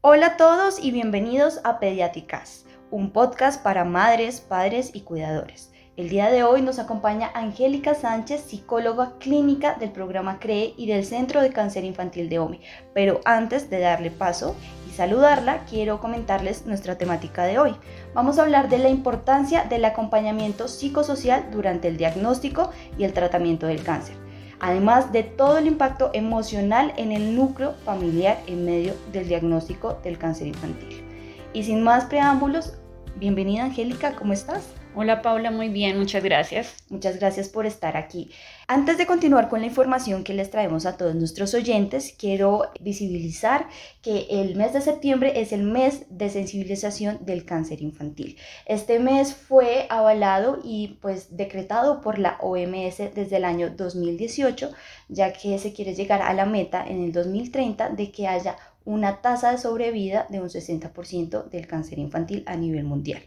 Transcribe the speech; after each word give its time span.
Hola 0.00 0.26
a 0.26 0.36
todos 0.36 0.78
y 0.80 0.92
bienvenidos 0.92 1.60
a 1.64 1.80
Pediátricas, 1.80 2.64
un 2.92 3.10
podcast 3.10 3.60
para 3.64 3.84
madres, 3.84 4.40
padres 4.40 4.92
y 4.94 5.00
cuidadores. 5.00 5.72
El 5.96 6.08
día 6.08 6.30
de 6.30 6.44
hoy 6.44 6.62
nos 6.62 6.78
acompaña 6.78 7.32
Angélica 7.34 7.94
Sánchez, 7.94 8.42
psicóloga 8.42 9.14
clínica 9.18 9.74
del 9.74 9.90
programa 9.90 10.38
CREE 10.38 10.72
y 10.76 10.86
del 10.86 11.04
Centro 11.04 11.42
de 11.42 11.50
Cáncer 11.50 11.82
Infantil 11.82 12.28
de 12.28 12.38
OMI. 12.38 12.60
Pero 12.94 13.20
antes 13.24 13.70
de 13.70 13.80
darle 13.80 14.12
paso 14.12 14.54
y 14.88 14.94
saludarla, 14.94 15.64
quiero 15.68 15.98
comentarles 15.98 16.64
nuestra 16.64 16.96
temática 16.96 17.42
de 17.42 17.58
hoy. 17.58 17.74
Vamos 18.14 18.38
a 18.38 18.42
hablar 18.42 18.68
de 18.68 18.78
la 18.78 18.90
importancia 18.90 19.64
del 19.64 19.84
acompañamiento 19.84 20.68
psicosocial 20.68 21.50
durante 21.50 21.88
el 21.88 21.96
diagnóstico 21.96 22.70
y 22.96 23.02
el 23.02 23.12
tratamiento 23.12 23.66
del 23.66 23.82
cáncer 23.82 24.27
además 24.60 25.12
de 25.12 25.22
todo 25.22 25.58
el 25.58 25.66
impacto 25.66 26.10
emocional 26.14 26.92
en 26.96 27.12
el 27.12 27.36
núcleo 27.36 27.74
familiar 27.84 28.38
en 28.46 28.64
medio 28.64 28.94
del 29.12 29.28
diagnóstico 29.28 29.98
del 30.02 30.18
cáncer 30.18 30.48
infantil. 30.48 31.02
Y 31.52 31.64
sin 31.64 31.82
más 31.82 32.04
preámbulos, 32.04 32.74
bienvenida 33.16 33.64
Angélica, 33.64 34.14
¿cómo 34.16 34.32
estás? 34.32 34.77
Hola 35.00 35.22
Paula, 35.22 35.52
muy 35.52 35.68
bien, 35.68 35.96
muchas 35.96 36.24
gracias. 36.24 36.74
Muchas 36.88 37.20
gracias 37.20 37.48
por 37.48 37.66
estar 37.66 37.96
aquí. 37.96 38.32
Antes 38.66 38.98
de 38.98 39.06
continuar 39.06 39.48
con 39.48 39.60
la 39.60 39.68
información 39.68 40.24
que 40.24 40.34
les 40.34 40.50
traemos 40.50 40.86
a 40.86 40.96
todos 40.96 41.14
nuestros 41.14 41.54
oyentes, 41.54 42.16
quiero 42.18 42.62
visibilizar 42.80 43.68
que 44.02 44.26
el 44.28 44.56
mes 44.56 44.72
de 44.72 44.80
septiembre 44.80 45.40
es 45.40 45.52
el 45.52 45.62
mes 45.62 46.06
de 46.10 46.30
sensibilización 46.30 47.24
del 47.24 47.44
cáncer 47.44 47.80
infantil. 47.80 48.38
Este 48.66 48.98
mes 48.98 49.36
fue 49.36 49.86
avalado 49.88 50.58
y 50.64 50.98
pues 51.00 51.36
decretado 51.36 52.00
por 52.00 52.18
la 52.18 52.36
OMS 52.40 53.14
desde 53.14 53.36
el 53.36 53.44
año 53.44 53.70
2018, 53.70 54.72
ya 55.10 55.32
que 55.32 55.60
se 55.60 55.72
quiere 55.72 55.94
llegar 55.94 56.22
a 56.22 56.34
la 56.34 56.44
meta 56.44 56.84
en 56.84 57.04
el 57.04 57.12
2030 57.12 57.90
de 57.90 58.10
que 58.10 58.26
haya 58.26 58.56
una 58.84 59.20
tasa 59.20 59.52
de 59.52 59.58
sobrevida 59.58 60.26
de 60.28 60.40
un 60.40 60.48
60% 60.48 61.50
del 61.50 61.68
cáncer 61.68 62.00
infantil 62.00 62.42
a 62.46 62.56
nivel 62.56 62.82
mundial. 62.82 63.22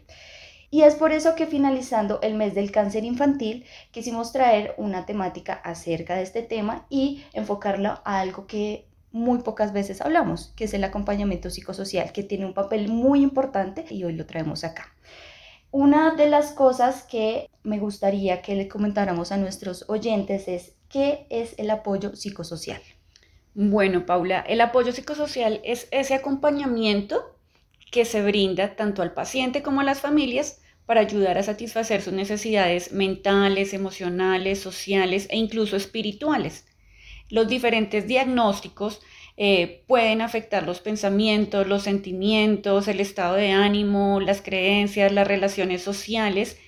Y 0.72 0.84
es 0.84 0.94
por 0.94 1.12
eso 1.12 1.34
que 1.34 1.46
finalizando 1.46 2.18
el 2.22 2.32
mes 2.32 2.54
del 2.54 2.70
cáncer 2.70 3.04
infantil 3.04 3.66
quisimos 3.90 4.32
traer 4.32 4.74
una 4.78 5.04
temática 5.04 5.52
acerca 5.52 6.16
de 6.16 6.22
este 6.22 6.40
tema 6.40 6.86
y 6.88 7.22
enfocarlo 7.34 8.00
a 8.06 8.20
algo 8.20 8.46
que 8.46 8.86
muy 9.10 9.40
pocas 9.40 9.74
veces 9.74 10.00
hablamos, 10.00 10.54
que 10.56 10.64
es 10.64 10.72
el 10.72 10.82
acompañamiento 10.84 11.50
psicosocial, 11.50 12.10
que 12.12 12.22
tiene 12.22 12.46
un 12.46 12.54
papel 12.54 12.88
muy 12.88 13.22
importante 13.22 13.84
y 13.90 14.02
hoy 14.04 14.14
lo 14.14 14.24
traemos 14.24 14.64
acá. 14.64 14.94
Una 15.72 16.14
de 16.14 16.30
las 16.30 16.52
cosas 16.52 17.02
que 17.02 17.50
me 17.62 17.78
gustaría 17.78 18.40
que 18.40 18.54
le 18.54 18.66
comentáramos 18.66 19.30
a 19.30 19.36
nuestros 19.36 19.84
oyentes 19.90 20.48
es 20.48 20.72
qué 20.88 21.26
es 21.28 21.54
el 21.58 21.68
apoyo 21.68 22.16
psicosocial. 22.16 22.80
Bueno, 23.52 24.06
Paula, 24.06 24.40
el 24.40 24.62
apoyo 24.62 24.92
psicosocial 24.92 25.60
es 25.64 25.86
ese 25.90 26.14
acompañamiento 26.14 27.36
que 27.90 28.06
se 28.06 28.22
brinda 28.22 28.74
tanto 28.74 29.02
al 29.02 29.12
paciente 29.12 29.62
como 29.62 29.82
a 29.82 29.84
las 29.84 30.00
familias 30.00 30.61
para 30.92 31.08
ayudar 31.08 31.38
a 31.38 31.42
satisfacer 31.42 32.02
sus 32.02 32.12
necesidades 32.12 32.92
mentales, 32.92 33.72
emocionales, 33.72 34.60
sociales 34.60 35.26
e 35.30 35.38
incluso 35.38 35.74
espirituales. 35.74 36.66
Los 37.30 37.48
diferentes 37.48 38.06
diagnósticos 38.06 39.00
eh, 39.38 39.84
pueden 39.86 40.20
afectar 40.20 40.64
los 40.64 40.80
pensamientos, 40.80 41.66
los 41.66 41.84
sentimientos, 41.84 42.88
el 42.88 43.00
estado 43.00 43.36
de 43.36 43.52
ánimo, 43.52 44.20
las 44.20 44.42
creencias, 44.42 45.10
las 45.12 45.26
relaciones 45.26 45.80
sociales 45.80 46.58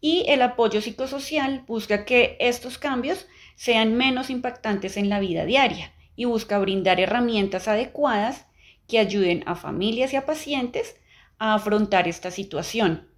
y 0.00 0.24
el 0.28 0.42
apoyo 0.42 0.80
psicosocial 0.80 1.64
busca 1.66 2.04
que 2.04 2.36
estos 2.38 2.78
cambios 2.78 3.26
sean 3.56 3.96
menos 3.96 4.30
impactantes 4.30 4.96
en 4.96 5.08
la 5.08 5.18
vida 5.18 5.46
diaria 5.46 5.92
y 6.14 6.26
busca 6.26 6.60
brindar 6.60 7.00
herramientas 7.00 7.66
adecuadas 7.66 8.46
que 8.86 9.00
ayuden 9.00 9.42
a 9.46 9.56
familias 9.56 10.12
y 10.12 10.16
a 10.16 10.26
pacientes 10.26 10.94
a 11.40 11.54
afrontar 11.54 12.06
esta 12.06 12.30
situación. 12.30 13.12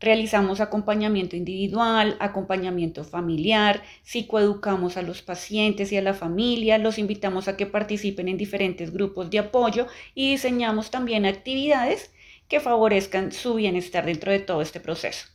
Realizamos 0.00 0.60
acompañamiento 0.60 1.34
individual, 1.34 2.16
acompañamiento 2.20 3.02
familiar, 3.02 3.82
psicoeducamos 4.02 4.96
a 4.96 5.02
los 5.02 5.22
pacientes 5.22 5.90
y 5.90 5.96
a 5.96 6.02
la 6.02 6.14
familia, 6.14 6.78
los 6.78 6.98
invitamos 6.98 7.48
a 7.48 7.56
que 7.56 7.66
participen 7.66 8.28
en 8.28 8.38
diferentes 8.38 8.92
grupos 8.92 9.28
de 9.30 9.40
apoyo 9.40 9.88
y 10.14 10.30
diseñamos 10.30 10.92
también 10.92 11.26
actividades 11.26 12.12
que 12.46 12.60
favorezcan 12.60 13.32
su 13.32 13.54
bienestar 13.54 14.06
dentro 14.06 14.30
de 14.30 14.38
todo 14.38 14.62
este 14.62 14.78
proceso. 14.78 15.26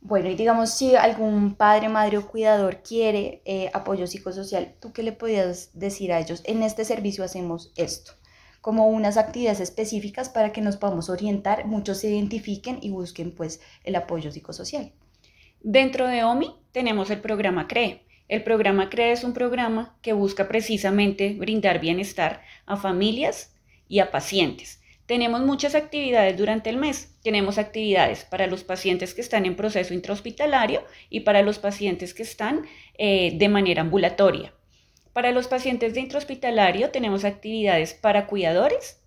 Bueno, 0.00 0.30
y 0.30 0.34
digamos, 0.34 0.70
si 0.70 0.96
algún 0.96 1.54
padre, 1.54 1.88
madre 1.88 2.18
o 2.18 2.26
cuidador 2.26 2.82
quiere 2.82 3.42
eh, 3.44 3.70
apoyo 3.72 4.06
psicosocial, 4.06 4.74
¿tú 4.80 4.92
qué 4.92 5.02
le 5.02 5.12
podías 5.12 5.70
decir 5.74 6.12
a 6.12 6.18
ellos? 6.18 6.42
En 6.44 6.62
este 6.62 6.84
servicio 6.84 7.22
hacemos 7.22 7.72
esto 7.76 8.19
como 8.60 8.88
unas 8.88 9.16
actividades 9.16 9.60
específicas 9.60 10.28
para 10.28 10.52
que 10.52 10.60
nos 10.60 10.76
podamos 10.76 11.08
orientar, 11.08 11.66
muchos 11.66 11.98
se 11.98 12.10
identifiquen 12.10 12.78
y 12.82 12.90
busquen 12.90 13.32
pues 13.32 13.60
el 13.84 13.96
apoyo 13.96 14.30
psicosocial. 14.30 14.92
Dentro 15.62 16.06
de 16.06 16.24
OMI 16.24 16.54
tenemos 16.72 17.10
el 17.10 17.20
programa 17.20 17.68
CREE. 17.68 18.04
El 18.28 18.42
programa 18.44 18.90
CREE 18.90 19.12
es 19.12 19.24
un 19.24 19.34
programa 19.34 19.98
que 20.02 20.12
busca 20.12 20.48
precisamente 20.48 21.34
brindar 21.34 21.80
bienestar 21.80 22.42
a 22.66 22.76
familias 22.76 23.54
y 23.88 23.98
a 23.98 24.10
pacientes. 24.10 24.80
Tenemos 25.06 25.40
muchas 25.40 25.74
actividades 25.74 26.36
durante 26.36 26.70
el 26.70 26.76
mes. 26.76 27.16
Tenemos 27.24 27.58
actividades 27.58 28.24
para 28.24 28.46
los 28.46 28.62
pacientes 28.62 29.12
que 29.12 29.20
están 29.20 29.44
en 29.44 29.56
proceso 29.56 29.92
intrahospitalario 29.92 30.84
y 31.08 31.20
para 31.20 31.42
los 31.42 31.58
pacientes 31.58 32.14
que 32.14 32.22
están 32.22 32.62
eh, 32.96 33.32
de 33.36 33.48
manera 33.48 33.82
ambulatoria. 33.82 34.54
Para 35.12 35.32
los 35.32 35.48
pacientes 35.48 35.94
de 35.94 36.00
intrahospitalario 36.00 36.90
tenemos 36.90 37.24
actividades 37.24 37.94
para 37.94 38.26
cuidadores 38.26 39.00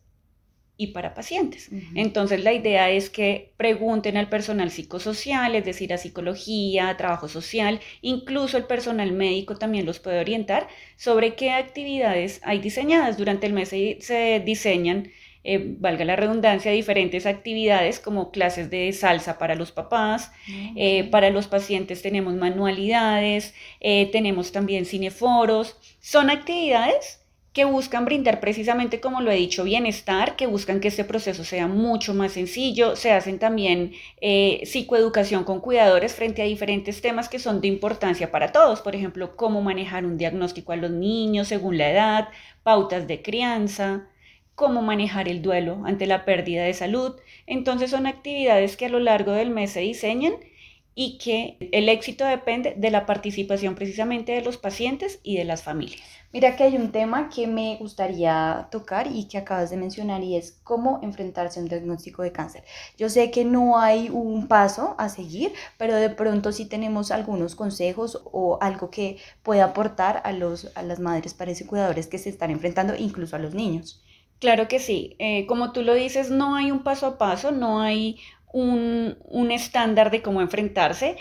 y 0.76 0.88
para 0.88 1.14
pacientes. 1.14 1.70
Entonces 1.94 2.44
la 2.44 2.52
idea 2.52 2.90
es 2.90 3.10
que 3.10 3.54
pregunten 3.58 4.18
al 4.18 4.28
personal 4.28 4.72
psicosocial, 4.72 5.56
es 5.56 5.66
decir, 5.66 5.94
a 5.94 5.98
psicología, 5.98 6.90
a 6.90 6.98
trabajo 6.98 7.28
social, 7.28 7.80
incluso 8.02 8.58
el 8.58 8.66
personal 8.66 9.12
médico 9.12 9.56
también 9.56 9.86
los 9.86 10.00
puede 10.00 10.20
orientar 10.20 10.68
sobre 10.98 11.36
qué 11.36 11.52
actividades 11.52 12.42
hay 12.44 12.60
diseñadas. 12.60 13.18
Durante 13.18 13.46
el 13.46 13.54
mes 13.54 13.70
se, 13.70 14.42
diseñan 14.44 15.10
eh, 15.46 15.76
valga 15.78 16.06
la 16.06 16.16
redundancia, 16.16 16.72
diferentes 16.72 17.26
actividades 17.26 18.00
como 18.00 18.32
clases 18.32 18.70
de 18.70 18.94
salsa 18.94 19.38
para 19.38 19.56
los 19.56 19.74
papás, 19.74 20.32
eh, 20.78 21.10
para 21.12 21.32
los 21.32 21.48
pacientes 21.48 22.02
tenemos 22.02 22.34
manualidades, 22.36 23.54
eh, 23.82 24.10
tenemos 24.14 24.54
también 24.54 24.86
cineforos, 24.86 25.76
son 26.00 26.30
actividades 26.30 27.20
que 27.52 27.66
buscan 27.66 28.06
brindar 28.06 28.40
precisamente, 28.40 29.02
como 29.02 29.22
lo 29.22 29.32
he 29.32 29.36
dicho, 29.36 29.66
bienestar, 29.66 30.38
que 30.38 30.48
buscan 30.48 30.80
que 30.80 30.88
este 30.88 31.04
proceso 31.04 31.44
sea 31.44 31.68
mucho 31.68 32.16
más 32.16 32.32
sencillo. 32.32 32.96
Se 32.96 33.12
hacen 33.12 33.38
también 33.38 33.92
psicoeducación 34.64 35.44
con 35.44 35.60
cuidadores 35.60 36.16
frente 36.16 36.42
a 36.42 36.46
diferentes 36.46 37.00
temas 37.02 37.30
que 37.30 37.38
son 37.38 37.62
de 37.62 37.68
importancia 37.68 38.32
para 38.32 38.52
todos. 38.52 38.82
Por 38.82 38.96
ejemplo, 38.96 39.36
cómo 39.36 39.62
manejar 39.62 40.04
un 40.04 40.18
diagnóstico 40.18 40.72
a 40.72 40.78
los 40.78 40.90
niños 40.90 41.50
según 41.50 41.78
la 41.78 41.92
edad, 41.92 42.30
pautas 42.64 43.08
de 43.08 43.22
crianza, 43.22 44.08
cómo 44.56 44.82
manejar 44.82 45.28
el 45.28 45.42
duelo 45.42 45.82
ante 45.86 46.08
la 46.08 46.26
pérdida 46.26 46.64
de 46.64 46.74
salud. 46.74 47.16
Entonces 47.48 47.92
son 47.92 48.08
actividades 48.08 48.78
que 48.78 48.86
a 48.86 48.90
lo 48.90 49.00
largo 49.00 49.32
del 49.32 49.50
mes 49.50 49.72
se 49.72 49.82
diseñan 49.82 50.34
y 50.96 51.18
que 51.18 51.58
el 51.72 51.90
éxito 51.90 52.26
depende 52.26 52.76
de 52.78 52.92
la 52.92 53.06
participación 53.06 53.76
precisamente 53.76 54.32
de 54.32 54.42
los 54.42 54.58
pacientes 54.58 55.20
y 55.24 55.38
de 55.38 55.46
las 55.46 55.64
familias. 55.64 56.02
Mira 56.32 56.56
que 56.56 56.64
hay 56.64 56.78
un 56.78 56.92
tema 56.92 57.30
que 57.30 57.46
me 57.46 57.78
gustaría 57.78 58.68
tocar 58.72 59.08
y 59.08 59.26
que 59.28 59.38
acabas 59.38 59.70
de 59.70 59.78
mencionar 59.78 60.24
y 60.24 60.36
es 60.36 60.60
cómo 60.64 61.00
enfrentarse 61.04 61.60
a 61.60 61.64
un 61.64 61.70
diagnóstico 61.70 62.24
de 62.24 62.32
cáncer. 62.32 62.64
Yo 62.98 63.08
sé 63.10 63.30
que 63.30 63.46
no 63.46 63.80
hay 63.80 64.10
un 64.10 64.48
paso 64.48 64.96
a 64.98 65.10
seguir, 65.10 65.54
pero 65.78 65.96
de 65.96 66.10
pronto 66.10 66.52
sí 66.52 66.66
tenemos 66.66 67.12
algunos 67.12 67.54
consejos 67.56 68.22
o 68.26 68.58
algo 68.62 68.90
que 68.90 69.18
pueda 69.44 69.66
aportar 69.66 70.22
a, 70.26 70.32
los, 70.32 70.72
a 70.76 70.82
las 70.82 71.00
madres, 71.00 71.36
padres 71.36 71.64
cuidadores 71.68 72.08
que 72.08 72.18
se 72.18 72.30
están 72.30 72.50
enfrentando, 72.50 72.96
incluso 72.96 73.36
a 73.36 73.40
los 73.40 73.54
niños. 73.54 74.03
Claro 74.44 74.68
que 74.68 74.80
sí. 74.80 75.16
Eh, 75.20 75.46
como 75.46 75.72
tú 75.72 75.84
lo 75.84 75.94
dices, 75.94 76.30
no 76.30 76.56
hay 76.58 76.70
un 76.70 76.84
paso 76.84 77.06
a 77.08 77.18
paso, 77.18 77.52
no 77.54 77.80
hay 77.80 78.20
un, 78.52 79.18
un 79.24 79.52
estándar 79.52 80.12
de 80.12 80.22
cómo 80.22 80.42
enfrentarse. 80.42 81.16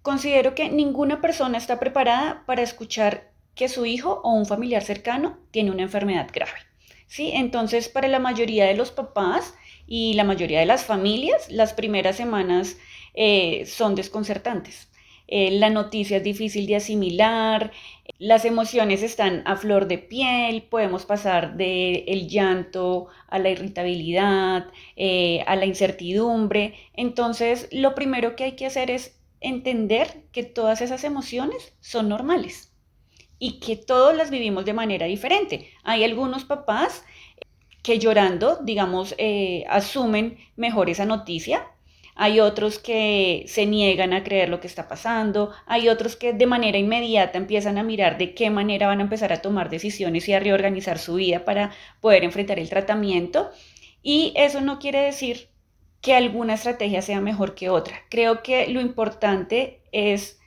Considero 0.00 0.54
que 0.54 0.70
ninguna 0.70 1.20
persona 1.20 1.58
está 1.58 1.78
preparada 1.78 2.44
para 2.46 2.62
escuchar 2.62 3.30
que 3.54 3.68
su 3.68 3.84
hijo 3.84 4.22
o 4.24 4.32
un 4.32 4.46
familiar 4.46 4.82
cercano 4.82 5.38
tiene 5.50 5.70
una 5.70 5.82
enfermedad 5.82 6.30
grave. 6.32 6.58
¿sí? 7.06 7.30
Entonces, 7.34 7.90
para 7.90 8.08
la 8.08 8.20
mayoría 8.20 8.64
de 8.64 8.74
los 8.74 8.90
papás 8.90 9.52
y 9.86 10.14
la 10.14 10.24
mayoría 10.24 10.60
de 10.60 10.64
las 10.66 10.86
familias, 10.86 11.50
las 11.50 11.74
primeras 11.74 12.16
semanas 12.16 12.78
eh, 13.12 13.66
son 13.66 13.94
desconcertantes. 13.94 14.88
Eh, 15.28 15.50
la 15.52 15.70
noticia 15.70 16.18
es 16.18 16.22
difícil 16.22 16.66
de 16.66 16.76
asimilar, 16.76 17.72
las 18.18 18.44
emociones 18.44 19.02
están 19.02 19.42
a 19.44 19.56
flor 19.56 19.88
de 19.88 19.98
piel, 19.98 20.62
podemos 20.62 21.04
pasar 21.04 21.56
del 21.56 22.04
el 22.06 22.28
llanto 22.28 23.08
a 23.28 23.38
la 23.38 23.50
irritabilidad, 23.50 24.68
eh, 24.96 25.42
a 25.46 25.56
la 25.56 25.66
incertidumbre. 25.66 26.74
Entonces, 26.94 27.68
lo 27.72 27.94
primero 27.94 28.36
que 28.36 28.44
hay 28.44 28.52
que 28.52 28.66
hacer 28.66 28.90
es 28.90 29.18
entender 29.40 30.24
que 30.32 30.44
todas 30.44 30.80
esas 30.80 31.04
emociones 31.04 31.74
son 31.80 32.08
normales 32.08 32.72
y 33.38 33.60
que 33.60 33.76
todos 33.76 34.16
las 34.16 34.30
vivimos 34.30 34.64
de 34.64 34.72
manera 34.72 35.06
diferente. 35.06 35.70
Hay 35.82 36.04
algunos 36.04 36.44
papás 36.44 37.04
que 37.82 37.98
llorando, 37.98 38.58
digamos, 38.62 39.14
eh, 39.18 39.64
asumen 39.68 40.38
mejor 40.56 40.90
esa 40.90 41.04
noticia. 41.04 41.66
Hay 42.18 42.40
otros 42.40 42.78
que 42.78 43.44
se 43.46 43.66
niegan 43.66 44.14
a 44.14 44.24
creer 44.24 44.48
lo 44.48 44.58
que 44.58 44.66
está 44.66 44.88
pasando. 44.88 45.52
Hay 45.66 45.90
otros 45.90 46.16
que 46.16 46.32
de 46.32 46.46
manera 46.46 46.78
inmediata 46.78 47.36
empiezan 47.36 47.76
a 47.76 47.82
mirar 47.82 48.16
de 48.16 48.34
qué 48.34 48.48
manera 48.48 48.86
van 48.86 49.00
a 49.00 49.02
empezar 49.02 49.34
a 49.34 49.42
tomar 49.42 49.68
decisiones 49.68 50.26
y 50.26 50.32
a 50.32 50.40
reorganizar 50.40 50.98
su 50.98 51.16
vida 51.16 51.44
para 51.44 51.72
poder 52.00 52.24
enfrentar 52.24 52.58
el 52.58 52.70
tratamiento. 52.70 53.50
Y 54.02 54.32
eso 54.34 54.62
no 54.62 54.78
quiere 54.78 55.02
decir 55.02 55.50
que 56.00 56.14
alguna 56.14 56.54
estrategia 56.54 57.02
sea 57.02 57.20
mejor 57.20 57.54
que 57.54 57.68
otra. 57.68 58.00
Creo 58.08 58.42
que 58.42 58.66
lo 58.68 58.80
importante 58.80 59.82
es, 59.92 60.40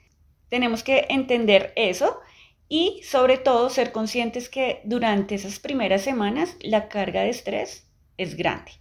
tenemos 0.50 0.81
que 0.81 1.06
entender 1.10 1.72
eso 1.75 2.19
y 2.68 3.01
sobre 3.04 3.38
todo 3.38 3.69
ser 3.69 3.92
conscientes 3.92 4.50
que 4.50 4.81
durante 4.86 5.36
esas 5.36 5.60
primeras 5.60 6.01
semanas 6.01 6.56
la 6.62 6.89
carga 6.89 7.22
de 7.22 7.30
estrés 7.30 7.88
es 8.18 8.36
grande. 8.36 8.72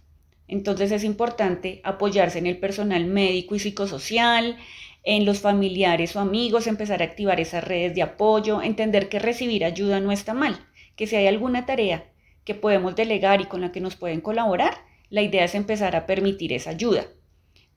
Entonces 0.49 0.91
es 0.91 1.03
importante 1.03 1.79
apoyarse 1.83 2.39
en 2.39 2.47
el 2.47 2.57
personal 2.57 3.05
médico 3.05 3.55
y 3.55 3.59
psicosocial, 3.59 4.57
en 5.03 5.25
los 5.25 5.39
familiares 5.39 6.15
o 6.15 6.19
amigos, 6.19 6.67
empezar 6.67 7.01
a 7.01 7.05
activar 7.05 7.39
esas 7.39 7.63
redes 7.63 7.95
de 7.95 8.01
apoyo, 8.01 8.61
entender 8.61 9.09
que 9.09 9.19
recibir 9.19 9.63
ayuda 9.63 9.99
no 9.99 10.11
está 10.11 10.33
mal, 10.33 10.59
que 10.95 11.07
si 11.07 11.15
hay 11.15 11.27
alguna 11.27 11.65
tarea 11.65 12.11
que 12.43 12.55
podemos 12.55 12.95
delegar 12.95 13.41
y 13.41 13.45
con 13.45 13.61
la 13.61 13.71
que 13.71 13.79
nos 13.79 13.95
pueden 13.95 14.21
colaborar, 14.21 14.73
la 15.09 15.21
idea 15.21 15.45
es 15.45 15.55
empezar 15.55 15.95
a 15.95 16.05
permitir 16.05 16.51
esa 16.51 16.71
ayuda. 16.71 17.05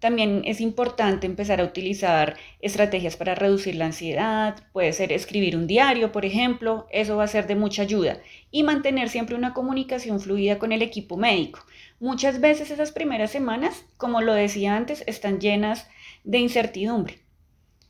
También 0.03 0.43
es 0.47 0.61
importante 0.61 1.27
empezar 1.27 1.61
a 1.61 1.65
utilizar 1.65 2.37
estrategias 2.61 3.17
para 3.17 3.37
reducir 3.37 3.77
la 3.77 3.87
ansiedad, 3.87 4.57
puede 4.73 4.93
ser 4.93 5.13
escribir 5.13 5.57
un 5.57 5.69
diario, 5.69 6.11
por 6.11 6.25
ejemplo, 6.25 6.89
eso 6.91 7.17
va 7.17 7.25
a 7.25 7.29
ser 7.29 7.47
de 7.47 7.55
mucha 7.55 7.83
ayuda, 7.83 8.19
y 8.51 8.65
mantener 8.65 9.09
siempre 9.09 9.37
una 9.37 9.55
comunicación 9.55 10.19
fluida 10.21 10.59
con 10.59 10.73
el 10.73 10.83
equipo 10.83 11.17
médico. 11.17 11.61
Muchas 12.03 12.41
veces 12.41 12.73
esas 12.73 12.91
primeras 12.91 13.31
semanas, 13.31 13.85
como 13.97 14.23
lo 14.23 14.35
decía 14.35 14.75
antes, 14.75 15.05
están 15.07 15.39
llenas 15.39 15.87
de 16.25 16.39
incertidumbre. 16.39 17.21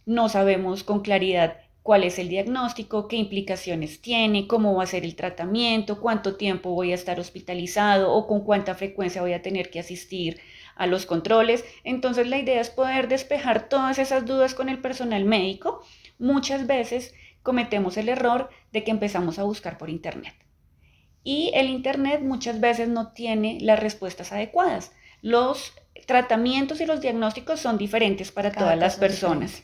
No 0.04 0.28
sabemos 0.28 0.84
con 0.84 1.00
claridad 1.00 1.56
cuál 1.82 2.04
es 2.04 2.18
el 2.18 2.28
diagnóstico, 2.28 3.08
qué 3.08 3.16
implicaciones 3.16 4.02
tiene, 4.02 4.46
cómo 4.46 4.74
va 4.74 4.82
a 4.82 4.86
ser 4.86 5.06
el 5.06 5.16
tratamiento, 5.16 5.98
cuánto 5.98 6.36
tiempo 6.36 6.74
voy 6.74 6.92
a 6.92 6.94
estar 6.94 7.18
hospitalizado 7.18 8.12
o 8.12 8.26
con 8.26 8.44
cuánta 8.44 8.74
frecuencia 8.74 9.22
voy 9.22 9.32
a 9.32 9.40
tener 9.40 9.70
que 9.70 9.80
asistir 9.80 10.40
a 10.76 10.86
los 10.86 11.06
controles. 11.06 11.64
Entonces 11.82 12.26
la 12.26 12.36
idea 12.36 12.60
es 12.60 12.68
poder 12.68 13.08
despejar 13.08 13.70
todas 13.70 13.98
esas 13.98 14.26
dudas 14.26 14.52
con 14.52 14.68
el 14.68 14.78
personal 14.82 15.24
médico. 15.24 15.82
Muchas 16.18 16.66
veces 16.66 17.14
cometemos 17.42 17.96
el 17.96 18.10
error 18.10 18.50
de 18.72 18.84
que 18.84 18.90
empezamos 18.90 19.38
a 19.38 19.44
buscar 19.44 19.78
por 19.78 19.88
Internet. 19.88 20.34
Y 21.24 21.50
el 21.54 21.68
Internet 21.68 22.20
muchas 22.22 22.60
veces 22.60 22.88
no 22.88 23.12
tiene 23.12 23.58
las 23.60 23.78
respuestas 23.78 24.32
adecuadas. 24.32 24.92
Los 25.20 25.72
tratamientos 26.06 26.80
y 26.80 26.86
los 26.86 27.00
diagnósticos 27.00 27.60
son 27.60 27.78
diferentes 27.78 28.32
para 28.32 28.52
todas 28.52 28.76
las 28.76 28.96
personas. 28.96 29.62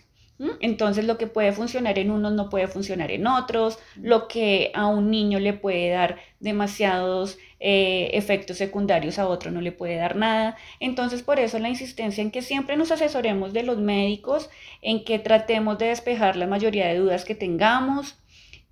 Entonces 0.60 1.04
lo 1.04 1.18
que 1.18 1.26
puede 1.26 1.52
funcionar 1.52 1.98
en 1.98 2.12
unos 2.12 2.32
no 2.32 2.48
puede 2.48 2.68
funcionar 2.68 3.10
en 3.10 3.26
otros, 3.26 3.78
lo 3.96 4.28
que 4.28 4.70
a 4.72 4.86
un 4.86 5.10
niño 5.10 5.40
le 5.40 5.52
puede 5.52 5.90
dar 5.90 6.18
demasiados 6.38 7.38
eh, 7.58 8.10
efectos 8.12 8.56
secundarios 8.56 9.18
a 9.18 9.26
otro 9.26 9.50
no 9.50 9.60
le 9.60 9.72
puede 9.72 9.96
dar 9.96 10.14
nada. 10.14 10.56
Entonces 10.78 11.22
por 11.22 11.40
eso 11.40 11.58
la 11.58 11.68
insistencia 11.68 12.22
en 12.22 12.30
que 12.30 12.42
siempre 12.42 12.76
nos 12.76 12.92
asesoremos 12.92 13.52
de 13.52 13.64
los 13.64 13.78
médicos, 13.78 14.48
en 14.80 15.04
que 15.04 15.18
tratemos 15.18 15.76
de 15.78 15.86
despejar 15.86 16.36
la 16.36 16.46
mayoría 16.46 16.86
de 16.86 16.98
dudas 16.98 17.24
que 17.24 17.34
tengamos 17.34 18.16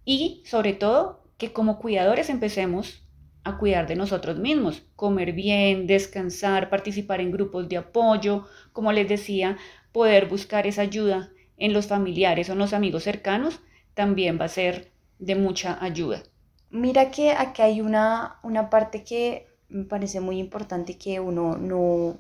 y 0.05 0.43
sobre 0.45 0.73
todo 0.73 1.26
que 1.39 1.53
como 1.53 1.79
cuidadores 1.79 2.31
empecemos 2.31 3.03
a 3.45 3.59
cuidar 3.59 3.87
de 3.87 3.95
nosotros 3.95 4.39
mismos, 4.39 4.83
comer 4.97 5.33
bien, 5.33 5.87
descansar, 5.87 6.69
participar 6.69 7.21
en 7.21 7.31
grupos 7.31 7.69
de 7.69 7.77
apoyo, 7.77 8.47
como 8.73 8.91
les 8.93 9.09
decía, 9.09 9.57
poder 9.93 10.27
buscar 10.27 10.67
esa 10.67 10.83
ayuda 10.83 11.31
en 11.57 11.73
los 11.73 11.87
familiares 11.87 12.49
o 12.49 12.53
en 12.53 12.59
los 12.59 12.73
amigos 12.73 13.05
cercanos, 13.05 13.61
también 13.95 14.39
va 14.41 14.47
a 14.47 14.49
ser 14.49 14.91
de 15.19 15.37
mucha 15.37 15.83
ayuda. 15.83 16.23
Mira 16.71 17.11
que 17.11 17.31
aquí 17.31 17.63
hay 17.63 17.81
una, 17.81 18.41
una 18.43 18.69
parte 18.69 19.05
que 19.05 19.47
me 19.69 19.85
parece 19.85 20.21
muy 20.21 20.39
importante 20.39 20.99
que 20.99 21.21
uno 21.21 21.57
no, 21.57 22.19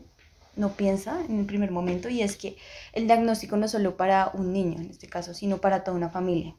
no 0.56 0.70
piensa 0.70 1.24
en 1.28 1.40
el 1.40 1.46
primer 1.46 1.70
momento 1.70 2.08
y 2.08 2.22
es 2.22 2.36
que 2.36 2.56
el 2.92 3.06
diagnóstico 3.06 3.56
no 3.56 3.66
es 3.66 3.72
solo 3.72 3.96
para 3.96 4.30
un 4.32 4.52
niño 4.52 4.80
en 4.80 4.90
este 4.90 5.08
caso, 5.08 5.34
sino 5.34 5.58
para 5.58 5.84
toda 5.84 5.96
una 5.96 6.10
familia. 6.10 6.54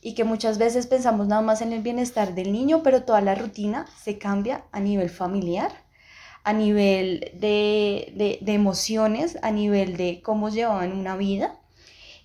Y 0.00 0.14
que 0.14 0.24
muchas 0.24 0.58
veces 0.58 0.86
pensamos 0.86 1.26
nada 1.26 1.42
más 1.42 1.60
en 1.60 1.72
el 1.72 1.82
bienestar 1.82 2.34
del 2.34 2.52
niño, 2.52 2.82
pero 2.82 3.02
toda 3.02 3.20
la 3.20 3.34
rutina 3.34 3.86
se 4.00 4.18
cambia 4.18 4.64
a 4.70 4.80
nivel 4.80 5.10
familiar, 5.10 5.72
a 6.44 6.52
nivel 6.52 7.32
de, 7.34 8.38
de, 8.40 8.52
emociones, 8.52 9.38
a 9.42 9.50
nivel 9.50 9.96
de 9.96 10.22
cómo 10.22 10.48
llevaban 10.48 10.92
una 10.92 11.16
vida 11.16 11.58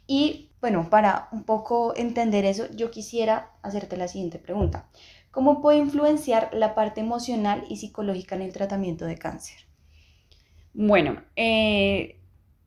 y 0.07 0.49
bueno, 0.61 0.89
para 0.89 1.27
un 1.33 1.43
poco 1.43 1.93
entender 1.97 2.45
eso, 2.45 2.67
yo 2.73 2.89
quisiera 2.89 3.51
hacerte 3.63 3.97
la 3.97 4.07
siguiente 4.07 4.39
pregunta. 4.39 4.87
¿Cómo 5.29 5.61
puede 5.61 5.79
influenciar 5.79 6.51
la 6.53 6.73
parte 6.73 7.01
emocional 7.01 7.65
y 7.67 7.75
psicológica 7.75 8.35
en 8.35 8.43
el 8.43 8.53
tratamiento 8.53 9.03
de 9.03 9.17
cáncer? 9.17 9.57
Bueno, 10.73 11.21
eh, 11.35 12.17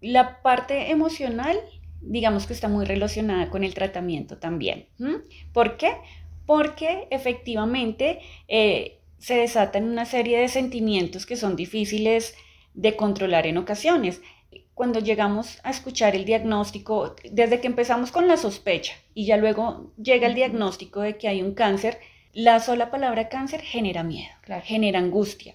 la 0.03 0.43
parte 0.43 0.91
emocional, 0.91 1.59
digamos 2.01 2.47
que 2.47 2.53
está 2.53 2.69
muy 2.69 2.85
relacionada 2.85 3.51
con 3.51 3.65
el 3.65 3.75
tratamiento 3.75 4.39
también. 4.39 4.87
¿Por 5.53 5.77
qué? 5.77 5.93
Porque 6.47 7.09
efectivamente 7.11 8.21
eh, 8.49 8.99
se 9.19 9.35
desatan 9.35 9.85
una 9.85 10.05
serie 10.05 10.39
de 10.39 10.49
sentimientos 10.49 11.27
que 11.27 11.37
son 11.37 11.57
difíciles 11.57 12.35
de 12.75 12.95
controlar 12.95 13.47
en 13.47 13.59
ocasiones 13.59 14.21
cuando 14.77 15.01
llegamos 15.01 15.59
a 15.63 15.71
escuchar 15.71 16.15
el 16.15 16.27
diagnóstico, 16.27 17.17
desde 17.31 17.61
que 17.61 17.67
empezamos 17.67 18.13
con 18.13 18.29
la 18.29 18.37
sospecha 18.37 18.93
y 19.15 19.25
ya 19.25 19.39
luego 19.39 19.91
llega 19.97 20.27
el 20.27 20.35
diagnóstico 20.35 21.01
de 21.01 21.17
que 21.17 21.29
hay 21.29 21.41
un 21.41 21.55
cáncer, 21.55 21.99
la 22.35 22.61
sola 22.61 22.91
palabra 22.91 23.31
cáncer 23.31 23.63
genera 23.63 24.03
miedo, 24.03 24.29
genera 24.65 24.99
angustia. 24.99 25.55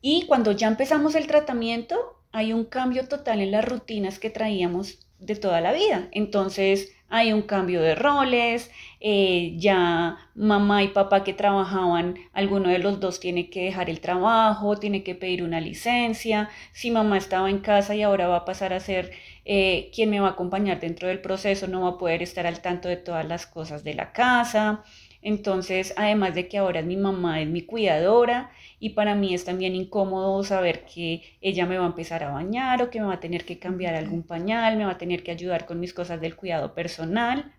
Y 0.00 0.24
cuando 0.24 0.52
ya 0.52 0.68
empezamos 0.68 1.14
el 1.14 1.26
tratamiento, 1.26 1.96
hay 2.32 2.54
un 2.54 2.64
cambio 2.64 3.06
total 3.08 3.42
en 3.42 3.50
las 3.50 3.62
rutinas 3.62 4.18
que 4.18 4.30
traíamos 4.30 5.00
de 5.22 5.36
toda 5.36 5.60
la 5.60 5.72
vida. 5.72 6.08
Entonces, 6.12 6.92
hay 7.08 7.32
un 7.34 7.42
cambio 7.42 7.82
de 7.82 7.94
roles, 7.94 8.70
eh, 9.00 9.52
ya 9.58 10.16
mamá 10.34 10.82
y 10.82 10.88
papá 10.88 11.24
que 11.24 11.34
trabajaban, 11.34 12.14
alguno 12.32 12.70
de 12.70 12.78
los 12.78 13.00
dos 13.00 13.20
tiene 13.20 13.50
que 13.50 13.64
dejar 13.64 13.90
el 13.90 14.00
trabajo, 14.00 14.78
tiene 14.78 15.02
que 15.02 15.14
pedir 15.14 15.42
una 15.42 15.60
licencia, 15.60 16.48
si 16.72 16.90
mamá 16.90 17.18
estaba 17.18 17.50
en 17.50 17.58
casa 17.58 17.94
y 17.94 18.02
ahora 18.02 18.28
va 18.28 18.36
a 18.38 18.44
pasar 18.46 18.72
a 18.72 18.80
ser 18.80 19.12
eh, 19.44 19.90
quien 19.94 20.08
me 20.08 20.20
va 20.20 20.28
a 20.28 20.30
acompañar 20.30 20.80
dentro 20.80 21.08
del 21.08 21.20
proceso, 21.20 21.66
no 21.66 21.82
va 21.82 21.90
a 21.90 21.98
poder 21.98 22.22
estar 22.22 22.46
al 22.46 22.60
tanto 22.62 22.88
de 22.88 22.96
todas 22.96 23.26
las 23.26 23.46
cosas 23.46 23.84
de 23.84 23.92
la 23.94 24.12
casa. 24.12 24.82
Entonces, 25.22 25.94
además 25.96 26.34
de 26.34 26.48
que 26.48 26.58
ahora 26.58 26.80
es 26.80 26.86
mi 26.86 26.96
mamá, 26.96 27.40
es 27.40 27.48
mi 27.48 27.62
cuidadora 27.62 28.50
y 28.80 28.90
para 28.90 29.14
mí 29.14 29.34
es 29.34 29.44
también 29.44 29.76
incómodo 29.76 30.42
saber 30.42 30.84
que 30.84 31.22
ella 31.40 31.64
me 31.64 31.78
va 31.78 31.84
a 31.84 31.88
empezar 31.88 32.24
a 32.24 32.32
bañar 32.32 32.82
o 32.82 32.90
que 32.90 33.00
me 33.00 33.06
va 33.06 33.14
a 33.14 33.20
tener 33.20 33.44
que 33.44 33.60
cambiar 33.60 33.94
algún 33.94 34.24
pañal, 34.24 34.76
me 34.76 34.84
va 34.84 34.92
a 34.92 34.98
tener 34.98 35.22
que 35.22 35.30
ayudar 35.30 35.64
con 35.64 35.78
mis 35.78 35.94
cosas 35.94 36.20
del 36.20 36.34
cuidado 36.34 36.74
personal, 36.74 37.52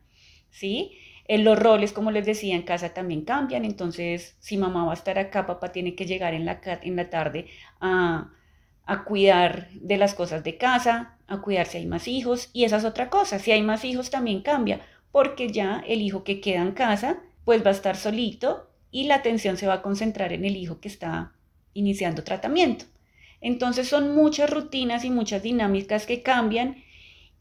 ¿sí? 0.50 0.92
En 1.26 1.42
eh, 1.42 1.44
los 1.44 1.58
roles, 1.58 1.94
como 1.94 2.12
les 2.12 2.26
decía, 2.26 2.54
en 2.56 2.64
casa 2.64 2.94
también 2.94 3.24
cambian, 3.24 3.64
entonces 3.64 4.36
si 4.40 4.58
mamá 4.58 4.84
va 4.86 4.92
a 4.92 4.96
estar 4.96 5.18
acá, 5.18 5.46
papá 5.46 5.72
tiene 5.72 5.96
que 5.96 6.06
llegar 6.06 6.34
en 6.34 6.46
la, 6.46 6.60
en 6.82 6.96
la 6.98 7.10
tarde 7.10 7.48
a, 7.80 8.30
a 8.86 9.04
cuidar 9.06 9.70
de 9.72 9.98
las 9.98 10.14
cosas 10.16 10.44
de 10.44 10.58
casa, 10.58 11.18
a 11.28 11.42
cuidar 11.42 11.68
si 11.68 11.78
hay 11.78 11.86
más 11.86 12.10
hijos 12.10 12.50
y 12.52 12.66
esa 12.66 12.78
es 12.78 12.84
otra 12.86 13.10
cosa, 13.10 13.40
si 13.40 13.52
hay 13.52 13.62
más 13.62 13.86
hijos 13.86 14.10
también 14.10 14.42
cambia, 14.42 14.82
porque 15.14 15.50
ya 15.50 15.82
el 15.88 16.02
hijo 16.02 16.26
que 16.26 16.42
queda 16.42 16.62
en 16.62 16.74
casa 16.74 17.22
pues 17.46 17.64
va 17.66 17.70
a 17.70 17.74
estar 17.74 17.96
solito 17.96 18.70
y 18.92 19.06
la 19.06 19.16
atención 19.16 19.58
se 19.58 19.68
va 19.68 19.76
a 19.76 19.82
concentrar 19.82 20.34
en 20.34 20.46
el 20.46 20.56
hijo 20.56 20.80
que 20.80 20.88
está 20.88 21.34
iniciando 21.74 22.24
tratamiento. 22.24 22.86
Entonces 23.42 23.88
son 23.88 24.16
muchas 24.16 24.50
rutinas 24.50 25.04
y 25.04 25.10
muchas 25.10 25.44
dinámicas 25.44 26.06
que 26.06 26.22
cambian 26.22 26.84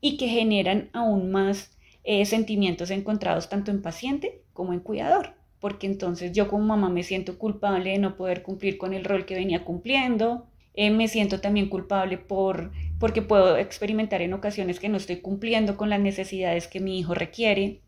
y 0.01 0.17
que 0.17 0.29
generan 0.29 0.91
aún 0.93 1.31
más 1.31 1.77
eh, 2.05 2.27
sentimientos 2.27 2.91
encontrados 2.91 3.49
tanto 3.49 3.71
en 3.71 3.83
paciente 3.83 4.43
como 4.53 4.73
en 4.73 4.81
cuidador, 4.81 5.35
porque 5.61 5.87
entonces 5.87 6.33
yo 6.33 6.49
como 6.49 6.65
mamá 6.65 6.91
me 6.91 7.05
siento 7.05 7.39
culpable 7.39 7.91
de 7.91 7.99
no 7.99 8.17
poder 8.17 8.43
cumplir 8.43 8.79
con 8.79 8.93
el 8.93 9.05
rol 9.05 9.25
que 9.25 9.37
venía 9.37 9.65
cumpliendo, 9.65 10.47
eh, 10.75 10.91
me 10.91 11.07
siento 11.07 11.41
también 11.41 11.69
culpable 11.69 12.19
por, 12.19 12.73
porque 12.99 13.23
puedo 13.23 13.57
experimentar 13.57 14.23
en 14.23 14.33
ocasiones 14.33 14.81
que 14.81 14.89
no 14.89 14.97
estoy 14.97 15.21
cumpliendo 15.21 15.77
con 15.77 15.91
las 15.91 16.01
necesidades 16.01 16.67
que 16.67 16.81
mi 16.81 16.99
hijo 16.99 17.15
requiere. 17.15 17.81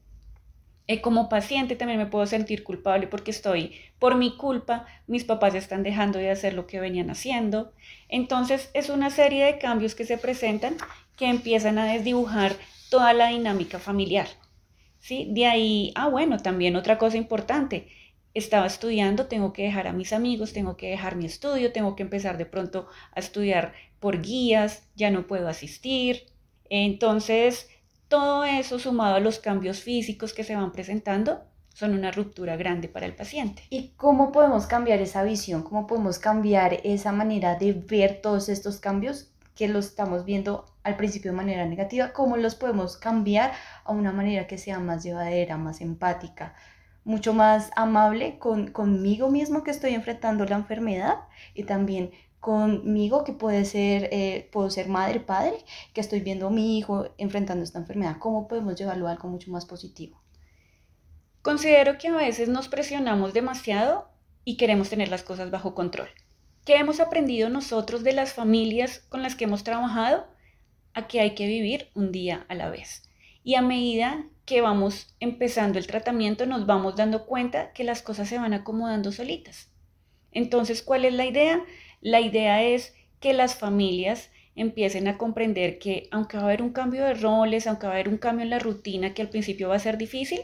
Eh, 0.86 1.00
como 1.00 1.30
paciente 1.30 1.76
también 1.76 1.98
me 1.98 2.06
puedo 2.06 2.26
sentir 2.26 2.62
culpable 2.62 3.06
porque 3.06 3.30
estoy, 3.30 3.74
por 3.98 4.16
mi 4.16 4.36
culpa, 4.36 4.86
mis 5.06 5.24
papás 5.24 5.54
están 5.54 5.82
dejando 5.82 6.18
de 6.18 6.30
hacer 6.30 6.52
lo 6.54 6.66
que 6.66 6.80
venían 6.80 7.10
haciendo. 7.10 7.72
Entonces 8.08 8.70
es 8.74 8.90
una 8.90 9.10
serie 9.10 9.44
de 9.44 9.58
cambios 9.58 9.94
que 9.94 10.04
se 10.04 10.18
presentan 10.18 10.76
que 11.16 11.26
empiezan 11.26 11.78
a 11.78 11.86
desdibujar 11.86 12.56
toda 12.90 13.12
la 13.14 13.28
dinámica 13.28 13.78
familiar. 13.78 14.28
¿sí? 14.98 15.28
De 15.30 15.46
ahí, 15.46 15.92
ah, 15.96 16.08
bueno, 16.08 16.38
también 16.38 16.76
otra 16.76 16.98
cosa 16.98 17.16
importante, 17.16 17.88
estaba 18.34 18.66
estudiando, 18.66 19.26
tengo 19.26 19.52
que 19.52 19.62
dejar 19.62 19.86
a 19.86 19.92
mis 19.92 20.12
amigos, 20.12 20.52
tengo 20.52 20.76
que 20.76 20.90
dejar 20.90 21.16
mi 21.16 21.24
estudio, 21.24 21.72
tengo 21.72 21.94
que 21.96 22.02
empezar 22.02 22.36
de 22.36 22.46
pronto 22.46 22.88
a 23.12 23.20
estudiar 23.20 23.72
por 24.00 24.20
guías, 24.20 24.88
ya 24.96 25.10
no 25.10 25.26
puedo 25.26 25.48
asistir. 25.48 26.26
Entonces, 26.68 27.68
todo 28.14 28.44
eso 28.44 28.78
sumado 28.78 29.16
a 29.16 29.18
los 29.18 29.40
cambios 29.40 29.80
físicos 29.80 30.32
que 30.32 30.44
se 30.44 30.54
van 30.54 30.70
presentando, 30.70 31.42
son 31.74 31.94
una 31.94 32.12
ruptura 32.12 32.54
grande 32.54 32.86
para 32.86 33.06
el 33.06 33.16
paciente. 33.16 33.64
¿Y 33.70 33.88
cómo 33.96 34.30
podemos 34.30 34.68
cambiar 34.68 35.00
esa 35.00 35.24
visión? 35.24 35.64
¿Cómo 35.64 35.88
podemos 35.88 36.20
cambiar 36.20 36.78
esa 36.84 37.10
manera 37.10 37.56
de 37.56 37.72
ver 37.72 38.20
todos 38.22 38.48
estos 38.48 38.78
cambios 38.78 39.32
que 39.56 39.66
los 39.66 39.86
estamos 39.86 40.24
viendo 40.24 40.64
al 40.84 40.96
principio 40.96 41.32
de 41.32 41.38
manera 41.38 41.66
negativa? 41.66 42.12
¿Cómo 42.12 42.36
los 42.36 42.54
podemos 42.54 42.96
cambiar 42.96 43.50
a 43.82 43.90
una 43.90 44.12
manera 44.12 44.46
que 44.46 44.58
sea 44.58 44.78
más 44.78 45.02
llevadera, 45.02 45.56
más 45.56 45.80
empática, 45.80 46.54
mucho 47.02 47.34
más 47.34 47.72
amable 47.74 48.38
con, 48.38 48.68
conmigo 48.68 49.28
mismo 49.28 49.64
que 49.64 49.72
estoy 49.72 49.92
enfrentando 49.92 50.44
la 50.44 50.54
enfermedad 50.54 51.16
y 51.52 51.64
también 51.64 52.12
conmigo 52.44 53.24
que 53.24 53.32
puede 53.32 53.64
ser, 53.64 54.10
eh, 54.12 54.50
puedo 54.52 54.68
ser 54.68 54.86
madre, 54.86 55.18
padre, 55.18 55.64
que 55.94 56.02
estoy 56.02 56.20
viendo 56.20 56.48
a 56.48 56.50
mi 56.50 56.76
hijo 56.78 57.08
enfrentando 57.16 57.64
esta 57.64 57.78
enfermedad. 57.78 58.18
¿Cómo 58.18 58.48
podemos 58.48 58.74
llevarlo 58.76 59.08
a 59.08 59.12
algo 59.12 59.30
mucho 59.30 59.50
más 59.50 59.64
positivo? 59.64 60.20
Considero 61.40 61.96
que 61.96 62.08
a 62.08 62.16
veces 62.16 62.50
nos 62.50 62.68
presionamos 62.68 63.32
demasiado 63.32 64.10
y 64.44 64.58
queremos 64.58 64.90
tener 64.90 65.08
las 65.08 65.22
cosas 65.22 65.50
bajo 65.50 65.74
control. 65.74 66.10
¿Qué 66.66 66.76
hemos 66.76 67.00
aprendido 67.00 67.48
nosotros 67.48 68.04
de 68.04 68.12
las 68.12 68.34
familias 68.34 68.98
con 69.08 69.22
las 69.22 69.36
que 69.36 69.44
hemos 69.44 69.64
trabajado? 69.64 70.26
A 70.92 71.06
que 71.06 71.20
hay 71.20 71.34
que 71.34 71.46
vivir 71.46 71.88
un 71.94 72.12
día 72.12 72.44
a 72.50 72.54
la 72.54 72.68
vez. 72.68 73.08
Y 73.42 73.54
a 73.54 73.62
medida 73.62 74.26
que 74.44 74.60
vamos 74.60 75.16
empezando 75.18 75.78
el 75.78 75.86
tratamiento 75.86 76.44
nos 76.44 76.66
vamos 76.66 76.94
dando 76.94 77.24
cuenta 77.24 77.72
que 77.72 77.84
las 77.84 78.02
cosas 78.02 78.28
se 78.28 78.38
van 78.38 78.52
acomodando 78.52 79.12
solitas. 79.12 79.70
Entonces, 80.30 80.82
¿cuál 80.82 81.06
es 81.06 81.14
la 81.14 81.24
idea? 81.24 81.64
La 82.04 82.20
idea 82.20 82.62
es 82.62 82.94
que 83.18 83.32
las 83.32 83.54
familias 83.54 84.30
empiecen 84.54 85.08
a 85.08 85.16
comprender 85.16 85.78
que 85.78 86.06
aunque 86.10 86.36
va 86.36 86.42
a 86.42 86.46
haber 86.46 86.60
un 86.60 86.70
cambio 86.70 87.02
de 87.02 87.14
roles, 87.14 87.66
aunque 87.66 87.86
va 87.86 87.94
a 87.94 87.96
haber 87.96 88.10
un 88.10 88.18
cambio 88.18 88.44
en 88.44 88.50
la 88.50 88.58
rutina 88.58 89.14
que 89.14 89.22
al 89.22 89.30
principio 89.30 89.70
va 89.70 89.76
a 89.76 89.78
ser 89.78 89.96
difícil, 89.96 90.42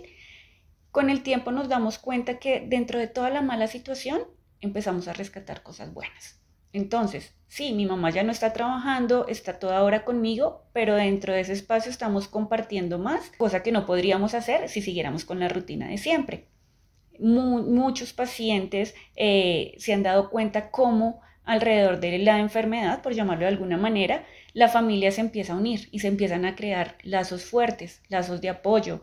con 0.90 1.11
el 1.11 1.23
tiempo 1.23 1.52
nos 1.52 1.69
damos 1.69 1.99
cuenta 1.99 2.38
que 2.38 2.64
dentro 2.67 2.99
de 2.99 3.09
toda 3.09 3.29
la 3.29 3.43
mala 3.43 3.67
situación 3.67 4.23
empezamos 4.62 5.07
a 5.07 5.12
rescatar 5.12 5.62
cosas 5.62 5.93
buenas. 5.93 6.40
Entonces, 6.73 7.35
sí, 7.47 7.75
mi 7.75 7.85
mamá 7.85 8.09
ya 8.09 8.23
no 8.23 8.33
está 8.33 8.55
trabajando, 8.55 9.29
está 9.29 9.59
toda 9.59 9.83
hora 9.83 10.07
conmigo, 10.07 10.64
pero 10.73 10.95
dentro 10.95 11.35
de 11.35 11.40
ese 11.40 11.52
espacio 11.52 11.90
estamos 11.90 12.26
compartiendo 12.26 12.99
más, 12.99 13.33
cosa 13.37 13.62
que 13.62 13.71
no 13.71 13.85
podríamos 13.85 14.33
hacer 14.33 14.71
si 14.71 14.81
siguiéramos 14.81 15.26
con 15.26 15.38
la 15.38 15.50
rutina 15.50 15.88
de 15.88 15.99
siempre. 15.99 16.47
muchos 17.19 18.14
pacientes 18.14 18.95
eh, 19.14 19.75
se 19.76 19.93
han 19.93 20.02
dado 20.02 20.31
cuenta 20.31 20.71
cómo 20.71 21.21
alrededor 21.50 21.99
de 21.99 22.16
la 22.19 22.38
enfermedad, 22.38 23.02
por 23.02 23.12
llamarlo 23.12 23.42
de 23.42 23.49
alguna 23.49 23.76
manera, 23.76 24.25
la 24.52 24.69
familia 24.69 25.11
se 25.11 25.21
empieza 25.21 25.52
a 25.52 25.57
unir 25.57 25.88
y 25.90 25.99
se 25.99 26.07
empiezan 26.07 26.45
a 26.45 26.54
crear 26.54 26.97
lazos 27.02 27.45
fuertes, 27.45 28.02
lazos 28.09 28.40
de 28.40 28.50
apoyo. 28.50 29.02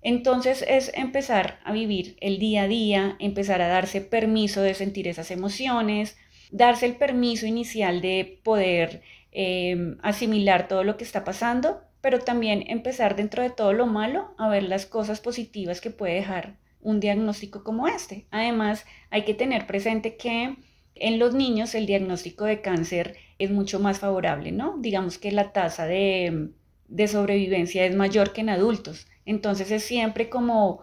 Entonces 0.00 0.64
es 0.68 0.92
empezar 0.94 1.58
a 1.64 1.72
vivir 1.72 2.16
el 2.20 2.38
día 2.38 2.62
a 2.62 2.68
día, 2.68 3.16
empezar 3.18 3.60
a 3.62 3.66
darse 3.66 4.00
permiso 4.00 4.62
de 4.62 4.74
sentir 4.74 5.08
esas 5.08 5.32
emociones, 5.32 6.16
darse 6.52 6.86
el 6.86 6.94
permiso 6.94 7.46
inicial 7.46 8.00
de 8.00 8.38
poder 8.44 9.02
em, 9.32 9.98
asimilar 10.02 10.68
todo 10.68 10.84
lo 10.84 10.96
que 10.96 11.04
está 11.04 11.24
pasando, 11.24 11.80
pero 12.00 12.20
también 12.20 12.62
empezar 12.68 13.16
dentro 13.16 13.42
de 13.42 13.50
todo 13.50 13.72
lo 13.72 13.86
malo 13.86 14.34
a 14.38 14.48
ver 14.48 14.62
las 14.62 14.86
cosas 14.86 15.20
positivas 15.20 15.80
que 15.80 15.90
puede 15.90 16.14
dejar 16.14 16.54
un 16.80 17.00
diagnóstico 17.00 17.64
como 17.64 17.88
este. 17.88 18.26
Además, 18.30 18.86
hay 19.10 19.24
que 19.24 19.34
tener 19.34 19.66
presente 19.66 20.16
que 20.16 20.56
en 20.94 21.18
los 21.18 21.34
niños 21.34 21.74
el 21.74 21.86
diagnóstico 21.86 22.44
de 22.44 22.60
cáncer 22.60 23.16
es 23.38 23.50
mucho 23.50 23.80
más 23.80 23.98
favorable, 23.98 24.52
¿no? 24.52 24.76
Digamos 24.78 25.18
que 25.18 25.32
la 25.32 25.52
tasa 25.52 25.86
de, 25.86 26.50
de 26.88 27.08
sobrevivencia 27.08 27.84
es 27.84 27.94
mayor 27.94 28.32
que 28.32 28.42
en 28.42 28.50
adultos. 28.50 29.06
Entonces 29.24 29.70
es 29.70 29.82
siempre 29.82 30.28
como 30.28 30.82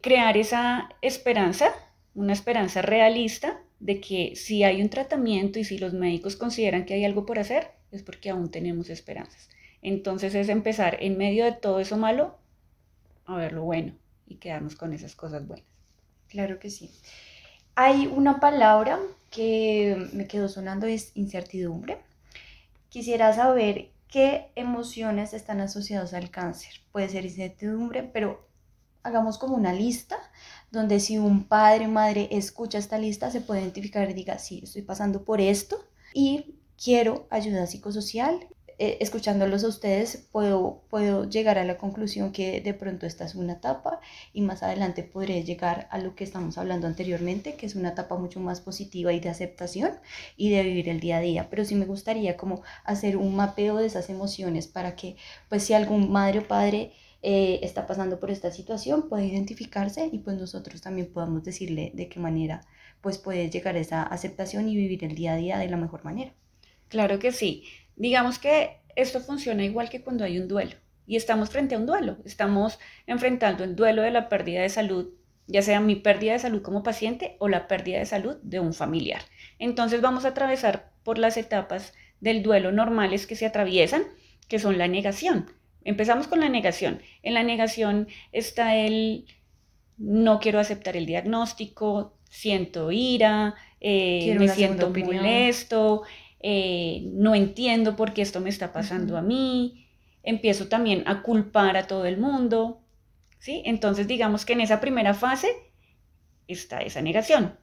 crear 0.00 0.36
esa 0.36 0.88
esperanza, 1.02 1.72
una 2.14 2.32
esperanza 2.32 2.82
realista 2.82 3.60
de 3.80 4.00
que 4.00 4.36
si 4.36 4.64
hay 4.64 4.80
un 4.80 4.88
tratamiento 4.88 5.58
y 5.58 5.64
si 5.64 5.78
los 5.78 5.92
médicos 5.92 6.36
consideran 6.36 6.84
que 6.84 6.94
hay 6.94 7.04
algo 7.04 7.26
por 7.26 7.38
hacer, 7.38 7.72
es 7.92 8.02
porque 8.02 8.30
aún 8.30 8.50
tenemos 8.50 8.90
esperanzas. 8.90 9.48
Entonces 9.82 10.34
es 10.34 10.48
empezar 10.48 10.98
en 11.00 11.18
medio 11.18 11.44
de 11.44 11.52
todo 11.52 11.80
eso 11.80 11.96
malo 11.96 12.38
a 13.24 13.36
ver 13.36 13.52
lo 13.52 13.64
bueno 13.64 13.94
y 14.26 14.36
quedarnos 14.36 14.76
con 14.76 14.92
esas 14.92 15.14
cosas 15.14 15.46
buenas. 15.46 15.66
Claro 16.28 16.58
que 16.58 16.70
sí. 16.70 16.90
Hay 17.74 18.06
una 18.06 18.40
palabra 18.40 18.98
que 19.30 20.08
me 20.12 20.26
quedó 20.26 20.48
sonando, 20.48 20.86
es 20.86 21.12
incertidumbre. 21.14 21.98
Quisiera 22.88 23.34
saber 23.34 23.90
qué 24.08 24.50
emociones 24.54 25.34
están 25.34 25.60
asociadas 25.60 26.14
al 26.14 26.30
cáncer. 26.30 26.74
Puede 26.92 27.08
ser 27.08 27.24
incertidumbre, 27.24 28.02
pero 28.02 28.46
hagamos 29.02 29.38
como 29.38 29.56
una 29.56 29.72
lista 29.72 30.18
donde 30.70 31.00
si 31.00 31.18
un 31.18 31.44
padre 31.44 31.86
o 31.86 31.90
madre 31.90 32.28
escucha 32.32 32.78
esta 32.78 32.98
lista 32.98 33.30
se 33.30 33.40
puede 33.40 33.62
identificar 33.62 34.08
y 34.10 34.14
diga, 34.14 34.38
sí, 34.38 34.60
estoy 34.64 34.82
pasando 34.82 35.24
por 35.24 35.40
esto 35.40 35.78
y 36.12 36.56
quiero 36.82 37.26
ayuda 37.30 37.66
psicosocial 37.66 38.48
eh, 38.78 38.98
escuchándolos 39.00 39.64
a 39.64 39.68
ustedes 39.68 40.28
puedo, 40.30 40.82
puedo 40.90 41.24
llegar 41.24 41.56
a 41.58 41.64
la 41.64 41.78
conclusión 41.78 42.30
que 42.30 42.60
de 42.60 42.74
pronto 42.74 43.06
esta 43.06 43.24
es 43.24 43.34
una 43.34 43.54
etapa 43.54 44.00
y 44.34 44.42
más 44.42 44.62
adelante 44.62 45.02
podré 45.02 45.42
llegar 45.44 45.88
a 45.90 45.98
lo 45.98 46.14
que 46.14 46.24
estamos 46.24 46.58
hablando 46.58 46.86
anteriormente, 46.86 47.54
que 47.54 47.64
es 47.64 47.74
una 47.74 47.90
etapa 47.90 48.16
mucho 48.18 48.38
más 48.38 48.60
positiva 48.60 49.14
y 49.14 49.20
de 49.20 49.30
aceptación 49.30 49.92
y 50.36 50.50
de 50.50 50.62
vivir 50.62 50.90
el 50.90 51.00
día 51.00 51.16
a 51.16 51.20
día. 51.20 51.48
Pero 51.48 51.64
sí 51.64 51.74
me 51.74 51.86
gustaría 51.86 52.36
como 52.36 52.62
hacer 52.84 53.16
un 53.16 53.34
mapeo 53.34 53.76
de 53.76 53.86
esas 53.86 54.10
emociones 54.10 54.66
para 54.66 54.94
que 54.94 55.16
pues 55.48 55.62
si 55.64 55.72
algún 55.72 56.12
madre 56.12 56.40
o 56.40 56.48
padre 56.48 56.92
eh, 57.22 57.60
está 57.62 57.86
pasando 57.86 58.20
por 58.20 58.30
esta 58.30 58.50
situación 58.50 59.08
pueda 59.08 59.24
identificarse 59.24 60.10
y 60.12 60.18
pues 60.18 60.36
nosotros 60.36 60.82
también 60.82 61.12
podamos 61.12 61.44
decirle 61.44 61.92
de 61.94 62.08
qué 62.08 62.20
manera 62.20 62.66
pues 63.00 63.16
puede 63.18 63.48
llegar 63.48 63.76
a 63.76 63.80
esa 63.80 64.02
aceptación 64.02 64.68
y 64.68 64.76
vivir 64.76 65.02
el 65.04 65.14
día 65.14 65.32
a 65.32 65.36
día 65.36 65.58
de 65.58 65.68
la 65.68 65.76
mejor 65.76 66.04
manera. 66.04 66.34
Claro 66.88 67.18
que 67.18 67.32
sí. 67.32 67.64
Digamos 67.96 68.38
que 68.38 68.78
esto 68.94 69.20
funciona 69.20 69.64
igual 69.64 69.90
que 69.90 70.02
cuando 70.02 70.24
hay 70.24 70.38
un 70.38 70.48
duelo 70.48 70.76
y 71.06 71.16
estamos 71.16 71.50
frente 71.50 71.74
a 71.74 71.78
un 71.78 71.86
duelo, 71.86 72.18
estamos 72.24 72.78
enfrentando 73.06 73.64
el 73.64 73.76
duelo 73.76 74.02
de 74.02 74.10
la 74.10 74.28
pérdida 74.28 74.62
de 74.62 74.68
salud, 74.68 75.10
ya 75.46 75.62
sea 75.62 75.80
mi 75.80 75.96
pérdida 75.96 76.32
de 76.32 76.38
salud 76.38 76.62
como 76.62 76.82
paciente 76.82 77.36
o 77.38 77.48
la 77.48 77.68
pérdida 77.68 77.98
de 77.98 78.06
salud 78.06 78.36
de 78.42 78.60
un 78.60 78.74
familiar. 78.74 79.22
Entonces 79.58 80.00
vamos 80.00 80.24
a 80.24 80.28
atravesar 80.28 80.92
por 81.04 81.18
las 81.18 81.36
etapas 81.36 81.94
del 82.20 82.42
duelo 82.42 82.72
normales 82.72 83.26
que 83.26 83.36
se 83.36 83.46
atraviesan, 83.46 84.04
que 84.48 84.58
son 84.58 84.78
la 84.78 84.88
negación. 84.88 85.50
Empezamos 85.84 86.26
con 86.26 86.40
la 86.40 86.48
negación. 86.48 87.00
En 87.22 87.34
la 87.34 87.44
negación 87.44 88.08
está 88.32 88.74
el 88.76 89.26
no 89.98 90.40
quiero 90.40 90.58
aceptar 90.58 90.96
el 90.96 91.06
diagnóstico, 91.06 92.16
siento 92.28 92.90
ira, 92.92 93.54
eh, 93.80 94.36
me 94.38 94.48
siento 94.48 94.90
molesto, 94.90 96.02
eh, 96.48 97.02
no 97.12 97.34
entiendo 97.34 97.96
por 97.96 98.14
qué 98.14 98.22
esto 98.22 98.38
me 98.38 98.50
está 98.50 98.72
pasando 98.72 99.16
a 99.16 99.20
mí, 99.20 99.88
empiezo 100.22 100.68
también 100.68 101.02
a 101.06 101.22
culpar 101.22 101.76
a 101.76 101.88
todo 101.88 102.06
el 102.06 102.18
mundo, 102.18 102.82
¿sí? 103.40 103.62
Entonces 103.64 104.06
digamos 104.06 104.44
que 104.44 104.52
en 104.52 104.60
esa 104.60 104.80
primera 104.80 105.12
fase 105.12 105.48
está 106.46 106.78
esa 106.78 107.02
negación. 107.02 107.58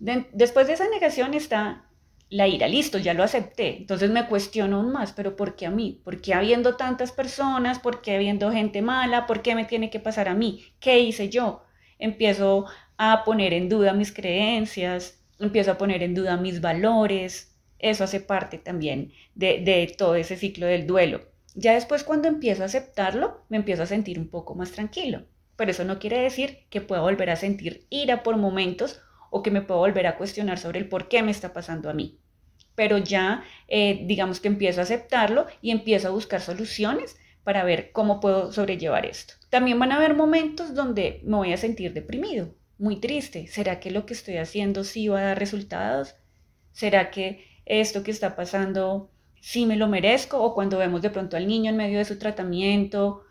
después 0.00 0.66
de 0.66 0.72
esa 0.72 0.90
negación 0.90 1.32
está 1.32 1.84
la 2.28 2.48
ira, 2.48 2.66
listo, 2.66 2.98
ya 2.98 3.14
lo 3.14 3.22
acepté. 3.22 3.76
Entonces 3.76 4.10
me 4.10 4.26
cuestiono 4.26 4.78
aún 4.78 4.90
más, 4.90 5.12
pero 5.12 5.36
¿por 5.36 5.54
qué 5.54 5.66
a 5.66 5.70
mí? 5.70 6.00
¿Por 6.02 6.20
qué 6.20 6.34
habiendo 6.34 6.74
tantas 6.74 7.12
personas? 7.12 7.78
¿Por 7.78 8.02
qué 8.02 8.16
habiendo 8.16 8.50
gente 8.50 8.82
mala? 8.82 9.26
¿Por 9.26 9.42
qué 9.42 9.54
me 9.54 9.64
tiene 9.64 9.90
que 9.90 10.00
pasar 10.00 10.28
a 10.28 10.34
mí? 10.34 10.64
¿Qué 10.80 10.98
hice 10.98 11.28
yo? 11.28 11.62
Empiezo 12.00 12.66
a 12.96 13.22
poner 13.24 13.52
en 13.52 13.68
duda 13.68 13.92
mis 13.92 14.10
creencias, 14.10 15.20
empiezo 15.38 15.70
a 15.70 15.78
poner 15.78 16.02
en 16.02 16.14
duda 16.14 16.36
mis 16.36 16.60
valores, 16.60 17.47
eso 17.78 18.04
hace 18.04 18.20
parte 18.20 18.58
también 18.58 19.12
de, 19.34 19.94
todo 19.96 20.14
ese 20.14 20.36
ciclo 20.36 20.66
del 20.66 20.86
duelo. 20.86 21.22
Ya 21.54 21.74
después 21.74 22.04
cuando 22.04 22.28
empiezo 22.28 22.62
a 22.62 22.66
aceptarlo, 22.66 23.44
me 23.48 23.56
empiezo 23.56 23.82
a 23.82 23.86
sentir 23.86 24.18
un 24.18 24.28
poco 24.28 24.54
más 24.54 24.72
tranquilo. 24.72 25.24
Pero 25.56 25.70
eso 25.70 25.84
no 25.84 25.98
quiere 25.98 26.20
decir 26.20 26.60
que 26.70 26.80
pueda 26.80 27.02
volver 27.02 27.30
a 27.30 27.36
sentir 27.36 27.86
ira 27.90 28.22
por 28.22 28.36
momentos 28.36 29.00
o 29.30 29.42
que 29.42 29.50
me 29.50 29.62
pueda 29.62 29.80
volver 29.80 30.06
a 30.06 30.16
cuestionar 30.16 30.58
sobre 30.58 30.78
el 30.78 30.88
por 30.88 31.08
qué 31.08 31.22
me 31.22 31.32
está 31.32 31.52
pasando 31.52 31.90
a 31.90 31.94
mí. 31.94 32.18
Pero 32.74 32.98
ya 32.98 33.42
eh, 33.66 34.04
digamos 34.06 34.40
que 34.40 34.48
empiezo 34.48 34.80
a 34.80 34.84
aceptarlo 34.84 35.46
y 35.60 35.72
empiezo 35.72 36.08
a 36.08 36.12
buscar 36.12 36.40
soluciones 36.40 37.16
para 37.42 37.64
ver 37.64 37.92
cómo 37.92 38.20
puedo 38.20 38.52
sobrellevar 38.52 39.06
esto. 39.06 39.34
También 39.50 39.78
van 39.78 39.92
a 39.92 39.96
haber 39.96 40.14
momentos 40.14 40.74
donde 40.74 41.20
me 41.24 41.36
voy 41.36 41.52
a 41.52 41.56
sentir 41.56 41.92
deprimido, 41.92 42.54
muy 42.78 42.96
triste. 43.00 43.46
¿Será 43.48 43.80
que 43.80 43.90
lo 43.90 44.06
que 44.06 44.14
estoy 44.14 44.36
haciendo 44.36 44.84
sí 44.84 45.08
va 45.08 45.20
a 45.20 45.24
dar 45.24 45.38
resultados? 45.38 46.14
¿Será 46.72 47.10
que 47.10 47.44
esto 47.68 48.02
que 48.02 48.10
está 48.10 48.34
pasando, 48.34 49.10
si 49.40 49.66
me 49.66 49.76
lo 49.76 49.88
merezco, 49.88 50.42
o 50.42 50.54
cuando 50.54 50.78
vemos 50.78 51.02
de 51.02 51.10
pronto 51.10 51.36
al 51.36 51.46
niño 51.46 51.70
en 51.70 51.76
medio 51.76 51.98
de 51.98 52.04
su 52.04 52.18
tratamiento, 52.18 53.24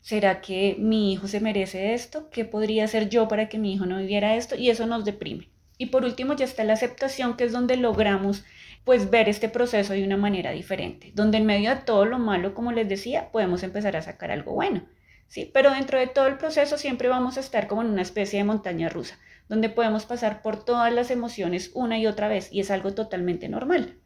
¿Será 0.00 0.40
que 0.40 0.76
mi 0.78 1.12
hijo 1.12 1.28
se 1.28 1.40
merece 1.40 1.92
esto? 1.92 2.30
¿Qué 2.30 2.44
podría 2.44 2.84
hacer 2.84 3.10
yo 3.10 3.28
para 3.28 3.48
que 3.48 3.58
mi 3.58 3.74
hijo 3.74 3.84
no 3.86 3.98
viviera 3.98 4.34
esto? 4.34 4.56
Y 4.56 4.70
eso 4.70 4.86
nos 4.86 5.04
deprime. 5.04 5.50
Y 5.76 5.86
por 5.86 6.04
último 6.04 6.34
ya 6.34 6.46
está 6.46 6.64
la 6.64 6.72
aceptación, 6.72 7.36
que 7.36 7.44
es 7.44 7.52
donde 7.52 7.76
logramos 7.76 8.44
pues 8.84 9.10
ver 9.10 9.28
este 9.28 9.50
proceso 9.50 9.92
de 9.92 10.04
una 10.04 10.16
manera 10.16 10.52
diferente, 10.52 11.12
donde 11.14 11.36
en 11.36 11.46
medio 11.46 11.70
de 11.70 11.82
todo 11.82 12.06
lo 12.06 12.18
malo, 12.18 12.54
como 12.54 12.72
les 12.72 12.88
decía, 12.88 13.30
podemos 13.30 13.62
empezar 13.62 13.94
a 13.94 14.02
sacar 14.02 14.30
algo 14.30 14.54
bueno. 14.54 14.82
¿sí? 15.28 15.50
Pero 15.52 15.70
dentro 15.70 15.98
de 15.98 16.06
todo 16.06 16.26
el 16.26 16.38
proceso 16.38 16.78
siempre 16.78 17.08
vamos 17.08 17.36
a 17.36 17.40
estar 17.40 17.66
como 17.66 17.82
en 17.82 17.88
una 17.88 18.02
especie 18.02 18.38
de 18.38 18.44
montaña 18.44 18.88
rusa, 18.88 19.18
donde 19.50 19.68
podemos 19.68 20.06
pasar 20.06 20.42
por 20.42 20.64
todas 20.64 20.94
las 20.94 21.10
emociones 21.10 21.72
una 21.74 21.98
y 21.98 22.06
otra 22.06 22.28
vez 22.28 22.52
y 22.52 22.60
es 22.60 22.70
algo 22.70 22.94
totalmente 22.94 23.48
normal, 23.48 23.98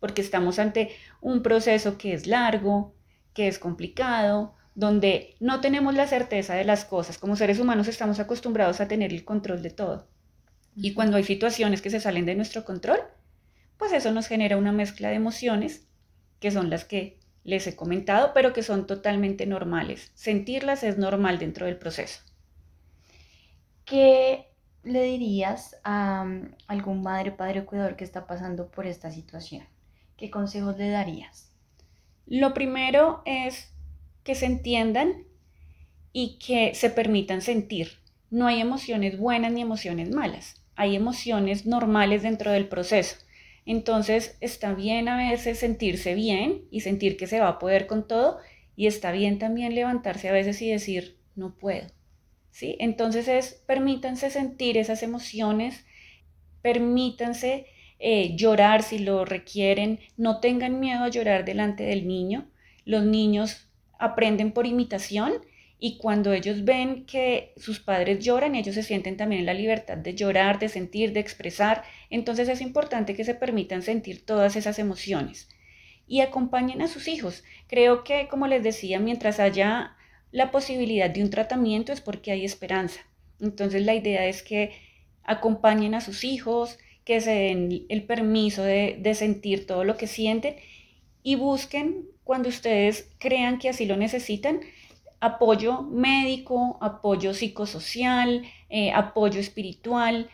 porque 0.00 0.22
estamos 0.22 0.58
ante 0.58 0.90
un 1.20 1.42
proceso 1.42 1.98
que 1.98 2.14
es 2.14 2.26
largo, 2.26 2.94
que 3.34 3.46
es 3.46 3.58
complicado, 3.58 4.54
donde 4.74 5.36
no 5.38 5.60
tenemos 5.60 5.94
la 5.94 6.06
certeza 6.06 6.54
de 6.54 6.64
las 6.64 6.86
cosas. 6.86 7.18
Como 7.18 7.36
seres 7.36 7.60
humanos 7.60 7.88
estamos 7.88 8.20
acostumbrados 8.20 8.80
a 8.80 8.88
tener 8.88 9.12
el 9.12 9.26
control 9.26 9.62
de 9.62 9.68
todo. 9.68 10.08
Y 10.74 10.94
cuando 10.94 11.18
hay 11.18 11.24
situaciones 11.24 11.82
que 11.82 11.90
se 11.90 12.00
salen 12.00 12.24
de 12.24 12.34
nuestro 12.34 12.64
control, 12.64 13.00
pues 13.76 13.92
eso 13.92 14.12
nos 14.12 14.28
genera 14.28 14.56
una 14.56 14.72
mezcla 14.72 15.10
de 15.10 15.16
emociones 15.16 15.86
que 16.40 16.50
son 16.50 16.70
las 16.70 16.86
que 16.86 17.20
les 17.44 17.66
he 17.66 17.76
comentado, 17.76 18.32
pero 18.32 18.54
que 18.54 18.62
son 18.62 18.86
totalmente 18.86 19.44
normales. 19.44 20.10
Sentirlas 20.14 20.82
es 20.84 20.96
normal 20.96 21.38
dentro 21.38 21.66
del 21.66 21.76
proceso. 21.76 22.22
¿Qué 23.84 24.45
le 24.86 25.02
dirías 25.02 25.76
a 25.82 26.22
um, 26.24 26.48
algún 26.68 27.02
madre, 27.02 27.32
padre 27.32 27.60
o 27.60 27.66
cuidador 27.66 27.96
que 27.96 28.04
está 28.04 28.26
pasando 28.26 28.70
por 28.70 28.86
esta 28.86 29.10
situación? 29.10 29.64
¿Qué 30.16 30.30
consejos 30.30 30.78
le 30.78 30.88
darías? 30.88 31.50
Lo 32.26 32.54
primero 32.54 33.22
es 33.26 33.72
que 34.22 34.34
se 34.34 34.46
entiendan 34.46 35.24
y 36.12 36.38
que 36.38 36.74
se 36.74 36.88
permitan 36.88 37.42
sentir. 37.42 37.98
No 38.30 38.46
hay 38.46 38.60
emociones 38.60 39.18
buenas 39.18 39.52
ni 39.52 39.60
emociones 39.60 40.10
malas. 40.10 40.62
Hay 40.76 40.94
emociones 40.94 41.66
normales 41.66 42.22
dentro 42.22 42.52
del 42.52 42.68
proceso. 42.68 43.16
Entonces 43.64 44.36
está 44.40 44.72
bien 44.72 45.08
a 45.08 45.16
veces 45.16 45.58
sentirse 45.58 46.14
bien 46.14 46.62
y 46.70 46.80
sentir 46.80 47.16
que 47.16 47.26
se 47.26 47.40
va 47.40 47.48
a 47.48 47.58
poder 47.58 47.88
con 47.88 48.06
todo 48.06 48.38
y 48.76 48.86
está 48.86 49.10
bien 49.10 49.38
también 49.40 49.74
levantarse 49.74 50.28
a 50.28 50.32
veces 50.32 50.62
y 50.62 50.70
decir, 50.70 51.18
no 51.34 51.56
puedo. 51.56 51.88
¿Sí? 52.56 52.74
Entonces 52.78 53.28
es, 53.28 53.52
permítanse 53.66 54.30
sentir 54.30 54.78
esas 54.78 55.02
emociones, 55.02 55.84
permítanse 56.62 57.66
eh, 57.98 58.34
llorar 58.34 58.82
si 58.82 58.98
lo 58.98 59.26
requieren, 59.26 60.00
no 60.16 60.40
tengan 60.40 60.80
miedo 60.80 61.04
a 61.04 61.10
llorar 61.10 61.44
delante 61.44 61.82
del 61.82 62.08
niño. 62.08 62.48
Los 62.86 63.04
niños 63.04 63.68
aprenden 63.98 64.52
por 64.52 64.66
imitación 64.66 65.34
y 65.78 65.98
cuando 65.98 66.32
ellos 66.32 66.64
ven 66.64 67.04
que 67.04 67.52
sus 67.58 67.78
padres 67.78 68.24
lloran, 68.24 68.54
ellos 68.54 68.74
se 68.74 68.82
sienten 68.82 69.18
también 69.18 69.40
en 69.40 69.46
la 69.46 69.52
libertad 69.52 69.98
de 69.98 70.14
llorar, 70.14 70.58
de 70.58 70.70
sentir, 70.70 71.12
de 71.12 71.20
expresar. 71.20 71.84
Entonces 72.08 72.48
es 72.48 72.62
importante 72.62 73.14
que 73.14 73.24
se 73.24 73.34
permitan 73.34 73.82
sentir 73.82 74.24
todas 74.24 74.56
esas 74.56 74.78
emociones 74.78 75.50
y 76.08 76.22
acompañen 76.22 76.80
a 76.80 76.88
sus 76.88 77.06
hijos. 77.06 77.44
Creo 77.66 78.02
que, 78.02 78.28
como 78.28 78.46
les 78.46 78.62
decía, 78.62 78.98
mientras 78.98 79.40
haya 79.40 79.95
la 80.36 80.50
posibilidad 80.50 81.08
de 81.08 81.22
un 81.22 81.30
tratamiento 81.30 81.94
es 81.94 82.02
porque 82.02 82.30
hay 82.30 82.44
esperanza. 82.44 83.00
Entonces 83.40 83.86
la 83.86 83.94
idea 83.94 84.26
es 84.26 84.42
que 84.42 84.72
acompañen 85.24 85.94
a 85.94 86.02
sus 86.02 86.24
hijos, 86.24 86.78
que 87.06 87.22
se 87.22 87.30
den 87.30 87.86
el 87.88 88.02
permiso 88.02 88.62
de, 88.62 89.14
sentir 89.14 89.66
todo 89.66 89.82
lo 89.84 89.96
que 89.96 90.06
sienten 90.06 90.56
y 91.22 91.36
busquen 91.36 92.04
cuando 92.22 92.50
ustedes 92.50 93.08
crean 93.16 93.58
que 93.58 93.70
así 93.70 93.86
lo 93.86 93.96
necesitan, 93.96 94.60
apoyo 95.20 95.80
médico, 95.84 96.76
apoyo 96.82 97.32
psicosocial, 97.32 98.42
eh, 98.68 98.92
apoyo 98.92 99.40
espiritual. 99.40 100.28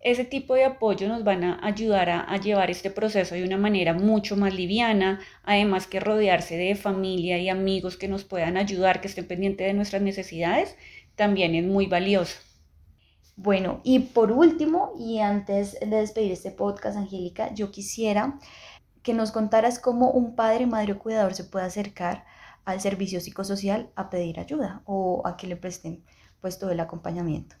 Ese 0.00 0.24
tipo 0.24 0.54
de 0.54 0.64
apoyo 0.64 1.08
nos 1.08 1.24
van 1.24 1.42
a 1.42 1.58
ayudar 1.66 2.08
a, 2.08 2.36
llevar 2.36 2.70
este 2.70 2.90
proceso 2.90 3.34
de 3.34 3.42
una 3.42 3.56
manera 3.56 3.94
mucho 3.94 4.36
más 4.36 4.54
liviana, 4.54 5.20
además 5.42 5.88
que 5.88 5.98
rodearse 5.98 6.56
de 6.56 6.76
familia 6.76 7.38
y 7.38 7.48
amigos 7.48 7.96
que 7.96 8.06
nos 8.06 8.22
puedan 8.22 8.56
ayudar, 8.56 9.00
que 9.00 9.08
estén 9.08 9.26
pendientes 9.26 9.66
de 9.66 9.74
nuestras 9.74 10.02
necesidades, 10.02 10.76
también 11.16 11.56
es 11.56 11.64
muy 11.64 11.86
valioso. 11.86 12.38
Bueno, 13.34 13.80
y 13.82 13.98
por 14.00 14.30
último, 14.30 14.92
y 14.98 15.18
antes 15.18 15.78
de 15.80 15.86
despedir 15.86 16.32
este 16.32 16.52
podcast, 16.52 16.96
Angélica, 16.96 17.52
yo 17.54 17.70
quisiera 17.72 18.38
que 19.02 19.14
nos 19.14 19.32
contaras 19.32 19.78
cómo 19.78 20.10
un 20.10 20.36
padre, 20.36 20.66
madre 20.66 20.92
o 20.92 20.98
cuidador 20.98 21.34
se 21.34 21.44
puede 21.44 21.66
acercar 21.66 22.24
al 22.64 22.80
servicio 22.80 23.20
psicosocial 23.20 23.90
a 23.96 24.10
pedir 24.10 24.38
ayuda 24.38 24.82
o 24.84 25.22
a 25.24 25.36
que 25.36 25.46
le 25.46 25.56
presten 25.56 26.04
pues 26.40 26.58
todo 26.58 26.70
el 26.70 26.80
acompañamiento. 26.80 27.56